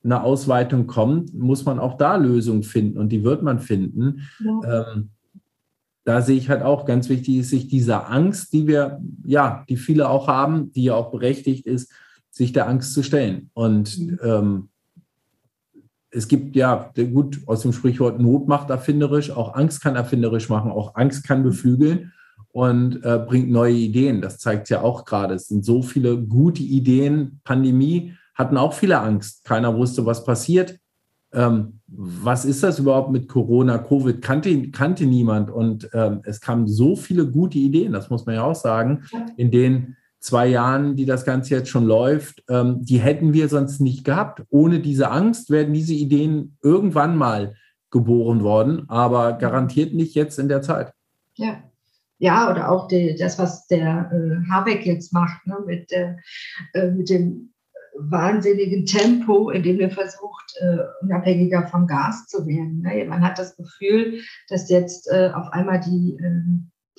einer 0.07 0.23
Ausweitung 0.23 0.87
kommt, 0.87 1.33
muss 1.33 1.65
man 1.65 1.79
auch 1.79 1.97
da 1.97 2.15
Lösungen 2.15 2.63
finden 2.63 2.97
und 2.97 3.09
die 3.09 3.23
wird 3.23 3.43
man 3.43 3.59
finden. 3.59 4.21
Ja. 4.39 4.93
Ähm, 4.93 5.09
da 6.05 6.21
sehe 6.21 6.37
ich 6.37 6.49
halt 6.49 6.63
auch 6.63 6.85
ganz 6.85 7.09
wichtig 7.09 7.39
ist, 7.39 7.49
sich 7.49 7.67
dieser 7.67 8.09
Angst, 8.09 8.53
die 8.53 8.65
wir, 8.65 9.01
ja, 9.25 9.65
die 9.67 9.75
viele 9.75 10.07
auch 10.07 10.29
haben, 10.29 10.71
die 10.71 10.85
ja 10.85 10.95
auch 10.95 11.11
berechtigt 11.11 11.65
ist, 11.65 11.91
sich 12.31 12.53
der 12.53 12.69
Angst 12.69 12.93
zu 12.93 13.03
stellen. 13.03 13.49
Und 13.53 13.99
mhm. 13.99 14.19
ähm, 14.23 14.69
es 16.09 16.29
gibt 16.29 16.55
ja, 16.55 16.91
gut, 17.13 17.41
aus 17.45 17.63
dem 17.63 17.73
Sprichwort 17.73 18.21
Not 18.21 18.47
macht 18.47 18.69
erfinderisch, 18.69 19.31
auch 19.31 19.55
Angst 19.55 19.81
kann 19.81 19.97
erfinderisch 19.97 20.47
machen, 20.47 20.71
auch 20.71 20.95
Angst 20.95 21.27
kann 21.27 21.43
beflügeln 21.43 22.13
und 22.53 23.03
äh, 23.03 23.19
bringt 23.19 23.51
neue 23.51 23.73
Ideen. 23.75 24.21
Das 24.21 24.37
zeigt 24.39 24.69
ja 24.69 24.81
auch 24.81 25.03
gerade. 25.03 25.35
Es 25.35 25.47
sind 25.47 25.65
so 25.65 25.81
viele 25.81 26.17
gute 26.17 26.63
Ideen. 26.63 27.41
Pandemie 27.43 28.13
hatten 28.37 28.57
auch 28.57 28.73
viele 28.73 28.99
Angst. 28.99 29.43
Keiner 29.43 29.75
wusste, 29.75 30.05
was 30.05 30.23
passiert 30.23 30.79
ähm, 31.33 31.81
was 31.87 32.45
ist 32.45 32.63
das 32.63 32.79
überhaupt 32.79 33.11
mit 33.11 33.27
Corona? 33.27 33.77
Covid 33.77 34.21
kannte, 34.21 34.71
kannte 34.71 35.05
niemand 35.05 35.49
und 35.49 35.89
ähm, 35.93 36.21
es 36.23 36.39
kamen 36.39 36.67
so 36.67 36.95
viele 36.95 37.27
gute 37.27 37.57
Ideen, 37.57 37.93
das 37.93 38.09
muss 38.09 38.25
man 38.25 38.35
ja 38.35 38.43
auch 38.43 38.55
sagen, 38.55 39.03
in 39.35 39.51
den 39.51 39.97
zwei 40.19 40.47
Jahren, 40.47 40.95
die 40.95 41.05
das 41.05 41.25
Ganze 41.25 41.55
jetzt 41.55 41.69
schon 41.69 41.85
läuft, 41.85 42.43
ähm, 42.49 42.83
die 42.83 42.97
hätten 42.97 43.33
wir 43.33 43.49
sonst 43.49 43.81
nicht 43.81 44.03
gehabt. 44.03 44.43
Ohne 44.49 44.79
diese 44.79 45.11
Angst 45.11 45.49
werden 45.49 45.73
diese 45.73 45.93
Ideen 45.93 46.57
irgendwann 46.63 47.17
mal 47.17 47.55
geboren 47.91 48.43
worden, 48.43 48.89
aber 48.89 49.33
garantiert 49.33 49.93
nicht 49.93 50.15
jetzt 50.15 50.39
in 50.39 50.49
der 50.49 50.61
Zeit. 50.61 50.93
Ja, 51.35 51.61
ja, 52.19 52.49
oder 52.49 52.71
auch 52.71 52.87
die, 52.87 53.15
das, 53.15 53.37
was 53.37 53.67
der 53.67 54.11
äh, 54.11 54.49
Habeck 54.49 54.85
jetzt 54.85 55.13
macht, 55.13 55.45
ne, 55.45 55.57
mit, 55.65 55.91
äh, 55.91 56.15
äh 56.73 56.91
mit 56.91 57.09
dem 57.09 57.51
wahnsinnigen 57.99 58.85
Tempo, 58.85 59.49
in 59.49 59.63
dem 59.63 59.79
wir 59.79 59.89
versucht, 59.89 60.53
äh, 60.59 60.77
unabhängiger 61.01 61.67
vom 61.67 61.87
Gas 61.87 62.27
zu 62.27 62.45
werden. 62.45 62.81
Ne? 62.81 63.05
Man 63.05 63.21
hat 63.21 63.39
das 63.39 63.55
Gefühl, 63.55 64.21
dass 64.49 64.69
jetzt 64.69 65.09
äh, 65.11 65.31
auf 65.33 65.51
einmal 65.51 65.79
die, 65.79 66.17
äh, 66.21 66.41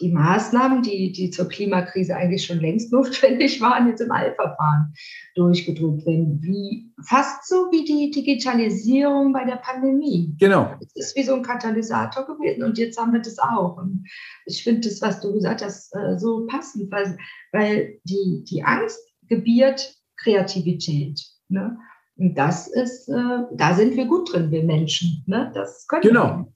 die 0.01 0.13
Maßnahmen, 0.13 0.83
die, 0.83 1.13
die 1.13 1.31
zur 1.31 1.49
Klimakrise 1.49 2.17
eigentlich 2.17 2.45
schon 2.45 2.61
längst 2.61 2.93
notwendig 2.93 3.61
waren, 3.61 3.89
jetzt 3.89 4.01
im 4.01 4.13
Eilverfahren 4.13 4.93
durchgedrückt 5.35 6.07
werden. 6.07 6.41
Wie, 6.43 6.93
fast 7.05 7.49
so 7.49 7.71
wie 7.71 7.85
die 7.85 8.11
Digitalisierung 8.11 9.33
bei 9.33 9.45
der 9.45 9.57
Pandemie. 9.57 10.35
Genau. 10.39 10.75
Es 10.81 11.09
ist 11.09 11.17
wie 11.17 11.23
so 11.23 11.35
ein 11.35 11.43
Katalysator 11.43 12.27
gewesen 12.27 12.65
und 12.65 12.79
jetzt 12.79 12.99
haben 12.99 13.13
wir 13.13 13.21
das 13.21 13.39
auch. 13.39 13.77
Und 13.77 14.05
ich 14.47 14.63
finde 14.63 14.89
das, 14.89 15.01
was 15.01 15.21
du 15.21 15.33
gesagt 15.33 15.63
hast, 15.63 15.95
äh, 15.95 16.19
so 16.19 16.47
passend, 16.47 16.91
weil, 16.91 17.17
weil 17.53 18.01
die, 18.05 18.45
die 18.49 18.63
Angst 18.65 19.01
gebiert 19.29 19.98
Kreativität. 20.23 21.21
Ne? 21.49 21.79
Und 22.17 22.37
das 22.37 22.67
ist, 22.67 23.09
äh, 23.09 23.39
da 23.55 23.75
sind 23.75 23.97
wir 23.97 24.07
gut 24.07 24.33
drin, 24.33 24.51
wir 24.51 24.65
Menschen. 24.65 25.23
Ne? 25.27 25.51
Das 25.55 25.87
können 25.87 26.03
genau. 26.03 26.25
wir. 26.25 26.47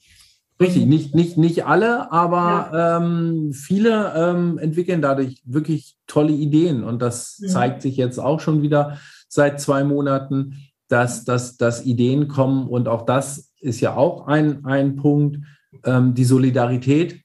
Richtig, 0.61 0.87
nicht, 0.87 1.15
nicht, 1.15 1.37
nicht 1.39 1.67
alle, 1.67 2.13
aber 2.13 2.71
ja. 2.73 2.99
ähm, 2.99 3.53
viele 3.53 4.13
ähm, 4.15 4.59
entwickeln 4.59 5.03
dadurch 5.03 5.43
wirklich 5.45 5.97
tolle 6.07 6.33
Ideen. 6.33 6.85
Und 6.85 7.03
das 7.03 7.41
mhm. 7.41 7.49
zeigt 7.49 7.83
sich 7.83 7.97
jetzt 7.97 8.19
auch 8.19 8.39
schon 8.39 8.63
wieder 8.63 8.99
seit 9.29 9.61
zwei 9.61 9.83
Monaten, 9.83 10.59
dass, 10.89 11.25
dass, 11.25 11.57
dass 11.57 11.85
Ideen 11.85 12.29
kommen. 12.29 12.69
Und 12.69 12.87
auch 12.87 13.03
das 13.03 13.53
ist 13.61 13.81
ja 13.81 13.97
auch 13.97 14.29
ein, 14.29 14.65
ein 14.65 14.97
Punkt, 14.97 15.39
ähm, 15.85 16.15
die 16.15 16.25
Solidarität, 16.25 17.23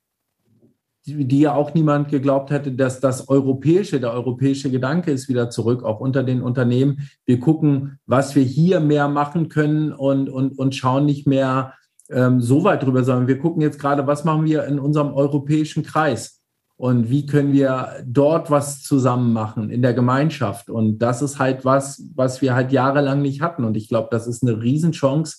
die, 1.08 1.40
ja 1.40 1.56
auch 1.56 1.74
niemand 1.74 2.10
geglaubt 2.10 2.52
hätte, 2.52 2.72
dass 2.74 3.00
das 3.00 3.30
europäische, 3.30 4.00
der 4.00 4.14
europäische 4.14 4.70
Gedanke 4.70 5.12
ist 5.12 5.30
wieder 5.30 5.50
zurück, 5.50 5.84
auch 5.84 6.00
unter 6.00 6.24
den 6.24 6.42
Unternehmen. 6.42 7.10
Wir 7.26 7.40
gucken, 7.40 8.00
was 8.06 8.36
wir 8.36 8.44
hier 8.44 8.80
mehr 8.80 9.08
machen 9.08 9.50
können 9.50 9.92
und, 9.94 10.30
und, 10.30 10.60
und 10.60 10.76
schauen 10.76 11.06
nicht 11.06 11.26
mehr 11.26 11.74
ähm, 12.10 12.42
so 12.42 12.64
weit 12.64 12.84
drüber, 12.84 13.04
sondern 13.04 13.28
wir 13.28 13.40
gucken 13.40 13.62
jetzt 13.62 13.80
gerade, 13.80 14.06
was 14.08 14.24
machen 14.24 14.46
wir 14.46 14.66
in 14.66 14.80
unserem 14.80 15.14
europäischen 15.14 15.84
Kreis 15.84 16.42
und 16.78 17.10
wie 17.10 17.26
können 17.26 17.54
wir 17.54 18.04
dort 18.06 18.52
was 18.52 18.84
zusammen 18.84 19.34
machen 19.34 19.70
in 19.70 19.82
der 19.82 19.94
Gemeinschaft. 19.94 20.70
Und 20.70 21.00
das 21.00 21.22
ist 21.22 21.40
halt 21.40 21.66
was, 21.66 22.04
was 22.16 22.42
wir 22.42 22.54
halt 22.54 22.72
jahrelang 22.72 23.22
nicht 23.22 23.42
hatten. 23.42 23.64
Und 23.64 23.76
ich 23.76 23.90
glaube, 23.90 24.10
das 24.12 24.28
ist 24.28 24.44
eine 24.44 24.62
Riesenchance, 24.62 25.38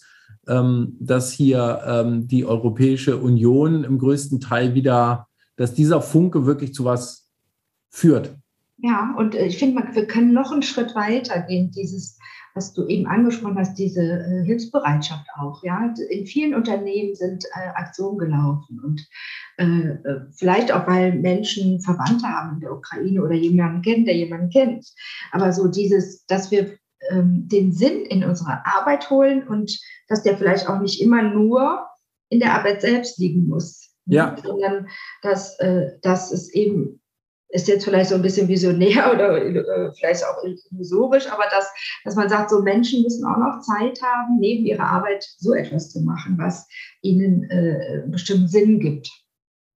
ähm, 0.48 0.96
dass 0.98 1.30
hier 1.30 1.80
ähm, 1.86 2.26
die 2.26 2.44
Europäische 2.44 3.18
Union 3.18 3.84
im 3.84 3.98
größten 3.98 4.40
Teil 4.40 4.74
wieder, 4.74 5.27
dass 5.58 5.74
dieser 5.74 6.00
Funke 6.00 6.46
wirklich 6.46 6.72
zu 6.72 6.86
was 6.86 7.28
führt. 7.90 8.38
Ja, 8.78 9.14
und 9.18 9.34
äh, 9.34 9.46
ich 9.46 9.58
finde, 9.58 9.82
wir 9.92 10.06
können 10.06 10.32
noch 10.32 10.52
einen 10.52 10.62
Schritt 10.62 10.94
weiter 10.94 11.40
gehen, 11.42 11.70
dieses 11.70 12.18
was 12.58 12.72
du 12.72 12.86
eben 12.86 13.06
angesprochen 13.06 13.56
hast, 13.56 13.78
diese 13.78 14.02
äh, 14.02 14.44
Hilfsbereitschaft 14.44 15.26
auch. 15.38 15.62
Ja, 15.62 15.94
in 16.10 16.26
vielen 16.26 16.54
Unternehmen 16.54 17.14
sind 17.14 17.44
äh, 17.54 17.68
Aktionen 17.76 18.18
gelaufen 18.18 18.80
und 18.82 19.06
äh, 19.58 19.64
äh, 19.64 20.20
vielleicht 20.32 20.72
auch, 20.72 20.86
weil 20.88 21.14
Menschen 21.14 21.80
Verwandte 21.80 22.26
haben 22.26 22.54
in 22.54 22.60
der 22.60 22.72
Ukraine 22.72 23.22
oder 23.22 23.34
jemanden 23.34 23.82
kennen, 23.82 24.04
der 24.04 24.16
jemanden 24.16 24.50
kennt. 24.50 24.86
Aber 25.30 25.52
so 25.52 25.68
dieses, 25.68 26.26
dass 26.26 26.50
wir 26.50 26.76
ähm, 27.10 27.46
den 27.48 27.70
Sinn 27.70 28.04
in 28.06 28.24
unsere 28.24 28.66
Arbeit 28.66 29.08
holen 29.08 29.46
und 29.46 29.78
dass 30.08 30.24
der 30.24 30.36
vielleicht 30.36 30.68
auch 30.68 30.80
nicht 30.80 31.00
immer 31.00 31.22
nur 31.22 31.86
in 32.28 32.40
der 32.40 32.54
Arbeit 32.54 32.80
selbst 32.80 33.18
liegen 33.18 33.46
muss. 33.46 33.87
Ja. 34.08 34.36
Sondern 34.42 34.88
dass, 35.22 35.58
äh, 35.60 35.98
dass 36.02 36.32
es 36.32 36.52
eben 36.52 37.00
ist 37.50 37.66
jetzt 37.66 37.84
vielleicht 37.84 38.10
so 38.10 38.14
ein 38.14 38.22
bisschen 38.22 38.48
visionär 38.48 39.10
oder 39.14 39.42
äh, 39.42 39.92
vielleicht 39.98 40.24
auch 40.24 40.42
illusorisch, 40.70 41.26
aber 41.30 41.44
dass, 41.50 41.66
dass 42.04 42.14
man 42.14 42.28
sagt, 42.28 42.50
so 42.50 42.62
Menschen 42.62 43.02
müssen 43.02 43.24
auch 43.24 43.38
noch 43.38 43.60
Zeit 43.60 44.00
haben, 44.02 44.38
neben 44.38 44.66
ihrer 44.66 44.84
Arbeit 44.84 45.24
so 45.38 45.54
etwas 45.54 45.90
zu 45.90 46.00
machen, 46.02 46.36
was 46.38 46.66
ihnen 47.02 47.44
äh, 47.50 48.04
bestimmten 48.06 48.48
Sinn 48.48 48.80
gibt. 48.80 49.08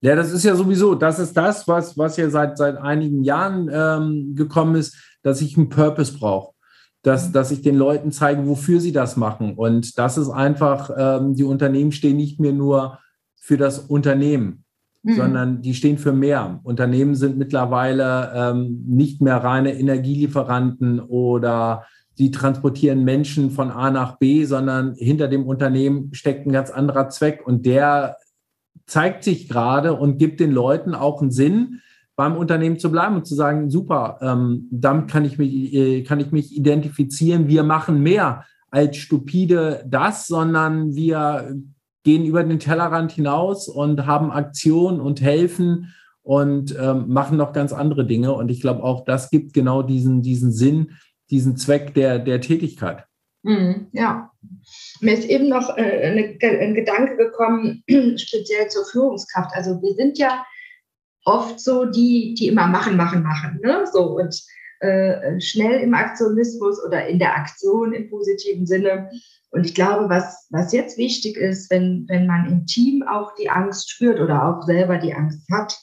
Ja, 0.01 0.15
das 0.15 0.31
ist 0.31 0.43
ja 0.43 0.55
sowieso, 0.55 0.95
das 0.95 1.17
ist 1.17 1.35
das, 1.35 1.67
was, 1.67 1.97
was 1.97 2.17
ja 2.17 2.29
seit, 2.29 2.57
seit 2.57 2.77
einigen 2.77 3.23
Jahren 3.23 3.69
ähm, 3.73 4.35
gekommen 4.35 4.75
ist, 4.75 4.95
dass 5.23 5.41
ich 5.41 5.57
einen 5.57 5.69
Purpose 5.69 6.17
brauche. 6.17 6.53
Dass, 7.03 7.33
dass 7.33 7.51
ich 7.51 7.61
den 7.61 7.75
Leuten 7.75 8.13
zeige, 8.13 8.47
wofür 8.47 8.79
sie 8.79 8.93
das 8.93 9.17
machen. 9.17 9.55
Und 9.55 9.97
das 9.97 10.17
ist 10.17 10.29
einfach, 10.29 10.89
ähm, 10.97 11.35
die 11.35 11.43
Unternehmen 11.43 11.91
stehen 11.91 12.15
nicht 12.15 12.39
mehr 12.39 12.53
nur 12.53 12.99
für 13.43 13.57
das 13.57 13.77
Unternehmen, 13.77 14.63
mhm. 15.01 15.15
sondern 15.15 15.61
die 15.61 15.73
stehen 15.73 15.97
für 15.97 16.13
mehr. 16.13 16.61
Unternehmen 16.63 17.13
sind 17.13 17.37
mittlerweile 17.37 18.31
ähm, 18.33 18.85
nicht 18.87 19.21
mehr 19.21 19.35
reine 19.35 19.77
Energielieferanten 19.77 21.01
oder 21.01 21.83
die 22.17 22.31
transportieren 22.31 23.03
Menschen 23.03 23.51
von 23.51 23.69
A 23.69 23.91
nach 23.91 24.17
B, 24.17 24.45
sondern 24.45 24.95
hinter 24.95 25.27
dem 25.27 25.45
Unternehmen 25.45 26.13
steckt 26.13 26.47
ein 26.47 26.53
ganz 26.53 26.71
anderer 26.71 27.09
Zweck 27.09 27.45
und 27.45 27.65
der 27.65 28.15
zeigt 28.85 29.25
sich 29.25 29.49
gerade 29.49 29.91
und 29.93 30.19
gibt 30.19 30.39
den 30.39 30.53
Leuten 30.53 30.95
auch 30.95 31.21
einen 31.21 31.31
Sinn, 31.31 31.81
beim 32.15 32.37
Unternehmen 32.37 32.79
zu 32.79 32.89
bleiben 32.89 33.15
und 33.15 33.27
zu 33.27 33.35
sagen, 33.35 33.69
super, 33.69 34.19
ähm, 34.21 34.69
damit 34.71 35.09
kann 35.09 35.25
ich, 35.25 35.37
mich, 35.37 35.73
äh, 35.73 36.03
kann 36.03 36.21
ich 36.21 36.31
mich 36.31 36.55
identifizieren. 36.55 37.49
Wir 37.49 37.63
machen 37.63 38.01
mehr 38.01 38.45
als 38.71 38.95
stupide 38.95 39.83
das, 39.85 40.27
sondern 40.27 40.95
wir 40.95 41.55
gehen 42.03 42.25
über 42.25 42.43
den 42.43 42.59
Tellerrand 42.59 43.11
hinaus 43.11 43.67
und 43.67 44.05
haben 44.05 44.31
Aktionen 44.31 44.99
und 44.99 45.21
helfen 45.21 45.93
und 46.21 46.75
ähm, 46.79 47.05
machen 47.09 47.37
noch 47.37 47.53
ganz 47.53 47.73
andere 47.73 48.05
Dinge. 48.05 48.33
Und 48.33 48.49
ich 48.49 48.61
glaube, 48.61 48.83
auch 48.83 49.03
das 49.05 49.29
gibt 49.29 49.53
genau 49.53 49.81
diesen, 49.83 50.21
diesen 50.21 50.51
Sinn, 50.51 50.91
diesen 51.29 51.57
Zweck 51.57 51.93
der, 51.93 52.19
der 52.19 52.41
Tätigkeit. 52.41 53.05
Mhm, 53.43 53.87
ja. 53.91 54.31
Mir 55.01 55.17
ist 55.17 55.25
eben 55.25 55.49
noch 55.49 55.77
äh, 55.77 56.39
ein 56.41 56.73
Gedanke 56.73 57.17
gekommen, 57.17 57.83
speziell 58.17 58.69
zur 58.69 58.85
Führungskraft. 58.85 59.51
Also 59.53 59.81
wir 59.81 59.93
sind 59.95 60.17
ja 60.17 60.45
oft 61.25 61.59
so 61.59 61.85
die, 61.85 62.35
die 62.37 62.47
immer 62.47 62.67
machen, 62.67 62.95
machen, 62.95 63.23
machen. 63.23 63.59
Ne? 63.61 63.85
So 63.91 64.17
und 64.17 64.41
äh, 64.79 65.39
schnell 65.39 65.81
im 65.81 65.93
Aktionismus 65.93 66.83
oder 66.85 67.07
in 67.07 67.19
der 67.19 67.35
Aktion 67.35 67.93
im 67.93 68.09
positiven 68.09 68.65
Sinne. 68.65 69.09
Und 69.53 69.67
ich 69.67 69.75
glaube, 69.75 70.09
was, 70.09 70.47
was 70.49 70.73
jetzt 70.73 70.97
wichtig 70.97 71.37
ist, 71.37 71.69
wenn, 71.69 72.05
wenn 72.07 72.25
man 72.25 72.47
im 72.47 72.65
Team 72.65 73.03
auch 73.03 73.35
die 73.35 73.51
Angst 73.51 73.91
spürt 73.91 74.19
oder 74.19 74.47
auch 74.47 74.63
selber 74.63 74.97
die 74.97 75.13
Angst 75.13 75.47
hat, 75.51 75.77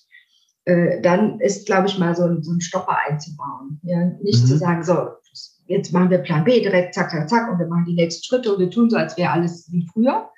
äh, 0.64 1.00
dann 1.02 1.38
ist, 1.38 1.66
glaube 1.66 1.86
ich, 1.86 1.96
mal 1.96 2.16
so 2.16 2.24
ein, 2.24 2.42
so 2.42 2.52
ein 2.52 2.60
Stopper 2.60 2.96
einzubauen. 3.08 3.80
Ja? 3.84 4.06
Nicht 4.22 4.42
mhm. 4.42 4.46
zu 4.46 4.58
sagen, 4.58 4.82
so, 4.82 5.10
jetzt 5.66 5.92
machen 5.92 6.10
wir 6.10 6.18
Plan 6.18 6.42
B 6.42 6.60
direkt, 6.60 6.94
zack, 6.94 7.12
zack, 7.12 7.30
zack, 7.30 7.48
und 7.48 7.60
wir 7.60 7.68
machen 7.68 7.84
die 7.84 7.94
nächsten 7.94 8.24
Schritte 8.24 8.52
und 8.52 8.58
wir 8.58 8.70
tun 8.70 8.90
so, 8.90 8.96
als 8.96 9.16
wäre 9.16 9.30
alles 9.30 9.70
wie 9.70 9.86
früher, 9.92 10.28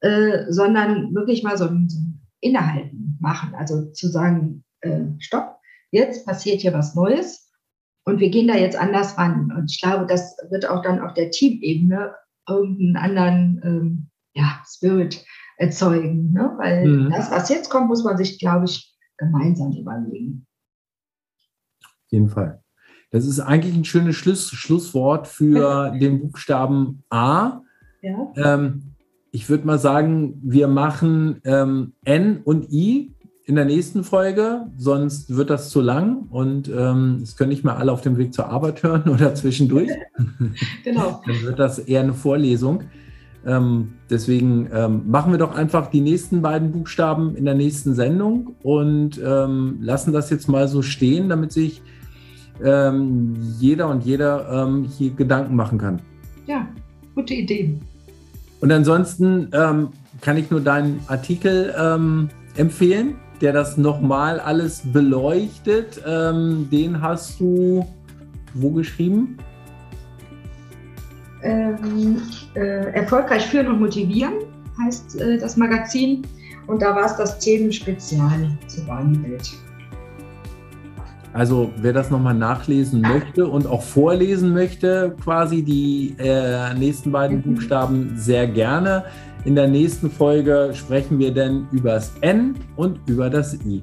äh, 0.00 0.44
sondern 0.48 1.12
wirklich 1.12 1.42
mal 1.42 1.58
so 1.58 1.64
ein, 1.64 1.88
so 1.88 1.98
ein 1.98 2.20
Innehalten 2.38 3.18
machen. 3.20 3.52
Also 3.56 3.90
zu 3.90 4.06
sagen, 4.06 4.62
äh, 4.82 5.00
stopp, 5.18 5.58
jetzt 5.90 6.24
passiert 6.24 6.60
hier 6.60 6.72
was 6.72 6.94
Neues 6.94 7.50
und 8.04 8.20
wir 8.20 8.30
gehen 8.30 8.46
da 8.46 8.54
jetzt 8.54 8.76
anders 8.76 9.18
ran. 9.18 9.52
Und 9.56 9.72
ich 9.72 9.82
glaube, 9.82 10.06
das 10.06 10.36
wird 10.50 10.68
auch 10.68 10.82
dann 10.82 11.00
auf 11.00 11.14
der 11.14 11.32
Teamebene 11.32 12.14
irgendeinen 12.50 12.96
anderen 12.96 13.60
ähm, 13.64 14.10
ja, 14.34 14.62
Spirit 14.66 15.24
erzeugen. 15.56 16.32
Ne? 16.32 16.54
Weil 16.58 16.86
mhm. 16.86 17.10
das, 17.10 17.30
was 17.30 17.48
jetzt 17.48 17.70
kommt, 17.70 17.88
muss 17.88 18.04
man 18.04 18.16
sich, 18.16 18.38
glaube 18.38 18.64
ich, 18.66 18.94
gemeinsam 19.16 19.72
überlegen. 19.72 20.46
Auf 21.84 22.12
jeden 22.12 22.28
Fall. 22.28 22.62
Das 23.10 23.26
ist 23.26 23.40
eigentlich 23.40 23.74
ein 23.74 23.84
schönes 23.84 24.16
Schluss, 24.16 24.50
Schlusswort 24.50 25.26
für 25.26 25.90
den 25.98 26.20
Buchstaben 26.20 27.02
A. 27.10 27.60
Ja. 28.02 28.32
Ähm, 28.36 28.94
ich 29.32 29.48
würde 29.48 29.66
mal 29.66 29.78
sagen, 29.78 30.40
wir 30.42 30.68
machen 30.68 31.40
ähm, 31.44 31.94
N 32.04 32.40
und 32.42 32.70
I 32.72 33.14
in 33.46 33.56
der 33.56 33.64
nächsten 33.64 34.04
Folge, 34.04 34.66
sonst 34.76 35.34
wird 35.34 35.50
das 35.50 35.70
zu 35.70 35.80
lang 35.80 36.26
und 36.30 36.68
ähm, 36.68 37.18
das 37.20 37.36
können 37.36 37.50
nicht 37.50 37.64
mehr 37.64 37.78
alle 37.78 37.90
auf 37.90 38.00
dem 38.00 38.16
Weg 38.16 38.34
zur 38.34 38.46
Arbeit 38.46 38.82
hören 38.82 39.08
oder 39.08 39.34
zwischendurch. 39.34 39.90
genau. 40.84 41.22
Dann 41.26 41.42
wird 41.42 41.58
das 41.58 41.78
eher 41.78 42.02
eine 42.02 42.14
Vorlesung. 42.14 42.84
Ähm, 43.46 43.94
deswegen 44.10 44.68
ähm, 44.72 45.02
machen 45.10 45.32
wir 45.32 45.38
doch 45.38 45.54
einfach 45.54 45.88
die 45.88 46.02
nächsten 46.02 46.42
beiden 46.42 46.72
Buchstaben 46.72 47.34
in 47.36 47.46
der 47.46 47.54
nächsten 47.54 47.94
Sendung 47.94 48.54
und 48.62 49.20
ähm, 49.24 49.78
lassen 49.80 50.12
das 50.12 50.28
jetzt 50.28 50.46
mal 50.46 50.68
so 50.68 50.82
stehen, 50.82 51.30
damit 51.30 51.50
sich 51.50 51.80
ähm, 52.62 53.34
jeder 53.58 53.88
und 53.88 54.04
jeder 54.04 54.64
ähm, 54.66 54.84
hier 54.84 55.10
Gedanken 55.10 55.56
machen 55.56 55.78
kann. 55.78 56.00
Ja, 56.46 56.68
gute 57.14 57.32
Idee. 57.32 57.80
Und 58.60 58.70
ansonsten 58.70 59.48
ähm, 59.52 59.88
kann 60.20 60.36
ich 60.36 60.50
nur 60.50 60.60
deinen 60.60 61.00
Artikel 61.08 61.74
empfehlen 62.56 63.14
der 63.40 63.52
das 63.52 63.76
nochmal 63.76 64.40
alles 64.40 64.82
beleuchtet. 64.92 66.00
Ähm, 66.06 66.68
den 66.70 67.00
hast 67.00 67.40
du 67.40 67.86
wo 68.54 68.70
geschrieben? 68.70 69.36
Ähm, 71.42 72.20
äh, 72.54 72.92
erfolgreich 72.92 73.46
führen 73.46 73.68
und 73.68 73.80
motivieren 73.80 74.34
heißt 74.84 75.20
äh, 75.20 75.38
das 75.38 75.56
Magazin. 75.56 76.22
Und 76.66 76.82
da 76.82 76.94
war 76.94 77.06
es 77.06 77.16
das 77.16 77.38
Themenspezial 77.38 78.50
zur 78.66 78.86
Warenwelt. 78.86 79.50
Also 81.32 81.70
wer 81.76 81.92
das 81.92 82.10
nochmal 82.10 82.34
nachlesen 82.34 83.00
möchte 83.00 83.46
und 83.46 83.66
auch 83.66 83.82
vorlesen 83.82 84.52
möchte, 84.52 85.14
quasi 85.22 85.62
die 85.62 86.16
äh, 86.18 86.74
nächsten 86.74 87.12
beiden 87.12 87.38
mhm. 87.38 87.42
Buchstaben 87.42 88.12
sehr 88.16 88.48
gerne. 88.48 89.04
In 89.44 89.54
der 89.54 89.68
nächsten 89.68 90.10
Folge 90.10 90.70
sprechen 90.74 91.18
wir 91.18 91.32
dann 91.32 91.66
über 91.72 91.92
das 91.92 92.12
N 92.20 92.56
und 92.76 93.00
über 93.06 93.30
das 93.30 93.54
I. 93.64 93.82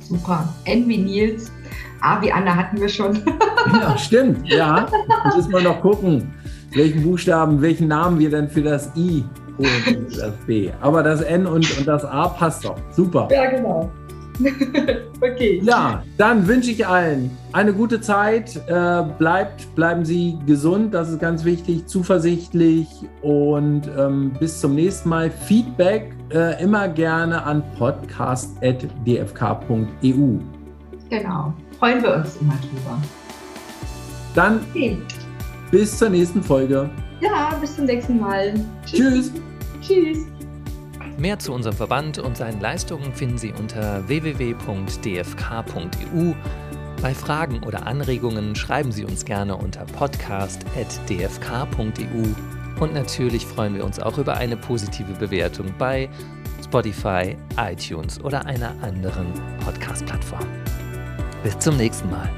Super. 0.00 0.48
N 0.64 0.88
wie 0.88 0.98
Nils. 0.98 1.52
A 2.00 2.22
wie 2.22 2.32
Anna 2.32 2.56
hatten 2.56 2.80
wir 2.80 2.88
schon. 2.88 3.16
ja, 3.72 3.98
stimmt. 3.98 4.48
Ja. 4.48 4.86
Jetzt 5.24 5.36
müssen 5.36 5.52
wir 5.52 5.60
noch 5.60 5.80
gucken, 5.82 6.32
welchen 6.72 7.02
Buchstaben, 7.02 7.60
welchen 7.60 7.88
Namen 7.88 8.18
wir 8.18 8.30
denn 8.30 8.48
für 8.48 8.62
das 8.62 8.90
I 8.96 9.24
holen, 9.58 10.06
das 10.08 10.32
B. 10.46 10.70
Aber 10.80 11.02
das 11.02 11.20
N 11.20 11.46
und, 11.46 11.78
und 11.78 11.86
das 11.86 12.04
A 12.06 12.28
passt 12.28 12.64
doch. 12.64 12.76
Super. 12.90 13.28
Ja, 13.30 13.50
genau. 13.50 13.90
okay. 15.20 15.60
Ja, 15.64 16.02
dann 16.16 16.46
wünsche 16.46 16.70
ich 16.70 16.86
allen 16.86 17.30
eine 17.52 17.72
gute 17.72 18.00
Zeit. 18.00 18.56
Äh, 18.66 19.04
bleibt, 19.18 19.74
bleiben 19.74 20.04
Sie 20.04 20.38
gesund, 20.46 20.94
das 20.94 21.10
ist 21.10 21.20
ganz 21.20 21.44
wichtig, 21.44 21.86
zuversichtlich 21.86 22.88
und 23.22 23.82
ähm, 23.98 24.32
bis 24.38 24.60
zum 24.60 24.74
nächsten 24.74 25.08
Mal. 25.08 25.30
Feedback 25.30 26.12
äh, 26.30 26.62
immer 26.62 26.88
gerne 26.88 27.42
an 27.44 27.62
podcast.dfk.eu. 27.78 30.38
Genau, 31.10 31.54
freuen 31.78 32.02
wir 32.02 32.16
uns 32.16 32.36
immer 32.36 32.58
drüber. 32.60 33.00
Dann 34.34 34.60
okay. 34.70 34.98
bis 35.70 35.96
zur 35.96 36.10
nächsten 36.10 36.42
Folge. 36.42 36.90
Ja, 37.20 37.56
bis 37.60 37.76
zum 37.76 37.86
nächsten 37.86 38.20
Mal. 38.20 38.54
Tschüss. 38.84 39.32
Tschüss. 39.80 40.26
Mehr 41.18 41.38
zu 41.40 41.52
unserem 41.52 41.76
Verband 41.76 42.18
und 42.18 42.36
seinen 42.36 42.60
Leistungen 42.60 43.12
finden 43.12 43.38
Sie 43.38 43.52
unter 43.52 44.06
www.dfk.eu. 44.06 44.54
Bei 47.02 47.12
Fragen 47.12 47.64
oder 47.64 47.88
Anregungen 47.88 48.54
schreiben 48.54 48.92
Sie 48.92 49.04
uns 49.04 49.24
gerne 49.24 49.56
unter 49.56 49.84
podcast.dfk.eu. 49.84 52.80
Und 52.80 52.94
natürlich 52.94 53.44
freuen 53.44 53.74
wir 53.74 53.84
uns 53.84 53.98
auch 53.98 54.16
über 54.18 54.36
eine 54.36 54.56
positive 54.56 55.12
Bewertung 55.14 55.74
bei 55.76 56.08
Spotify, 56.62 57.36
iTunes 57.56 58.22
oder 58.22 58.46
einer 58.46 58.70
anderen 58.80 59.26
Podcast-Plattform. 59.64 60.46
Bis 61.42 61.58
zum 61.58 61.76
nächsten 61.76 62.08
Mal. 62.10 62.30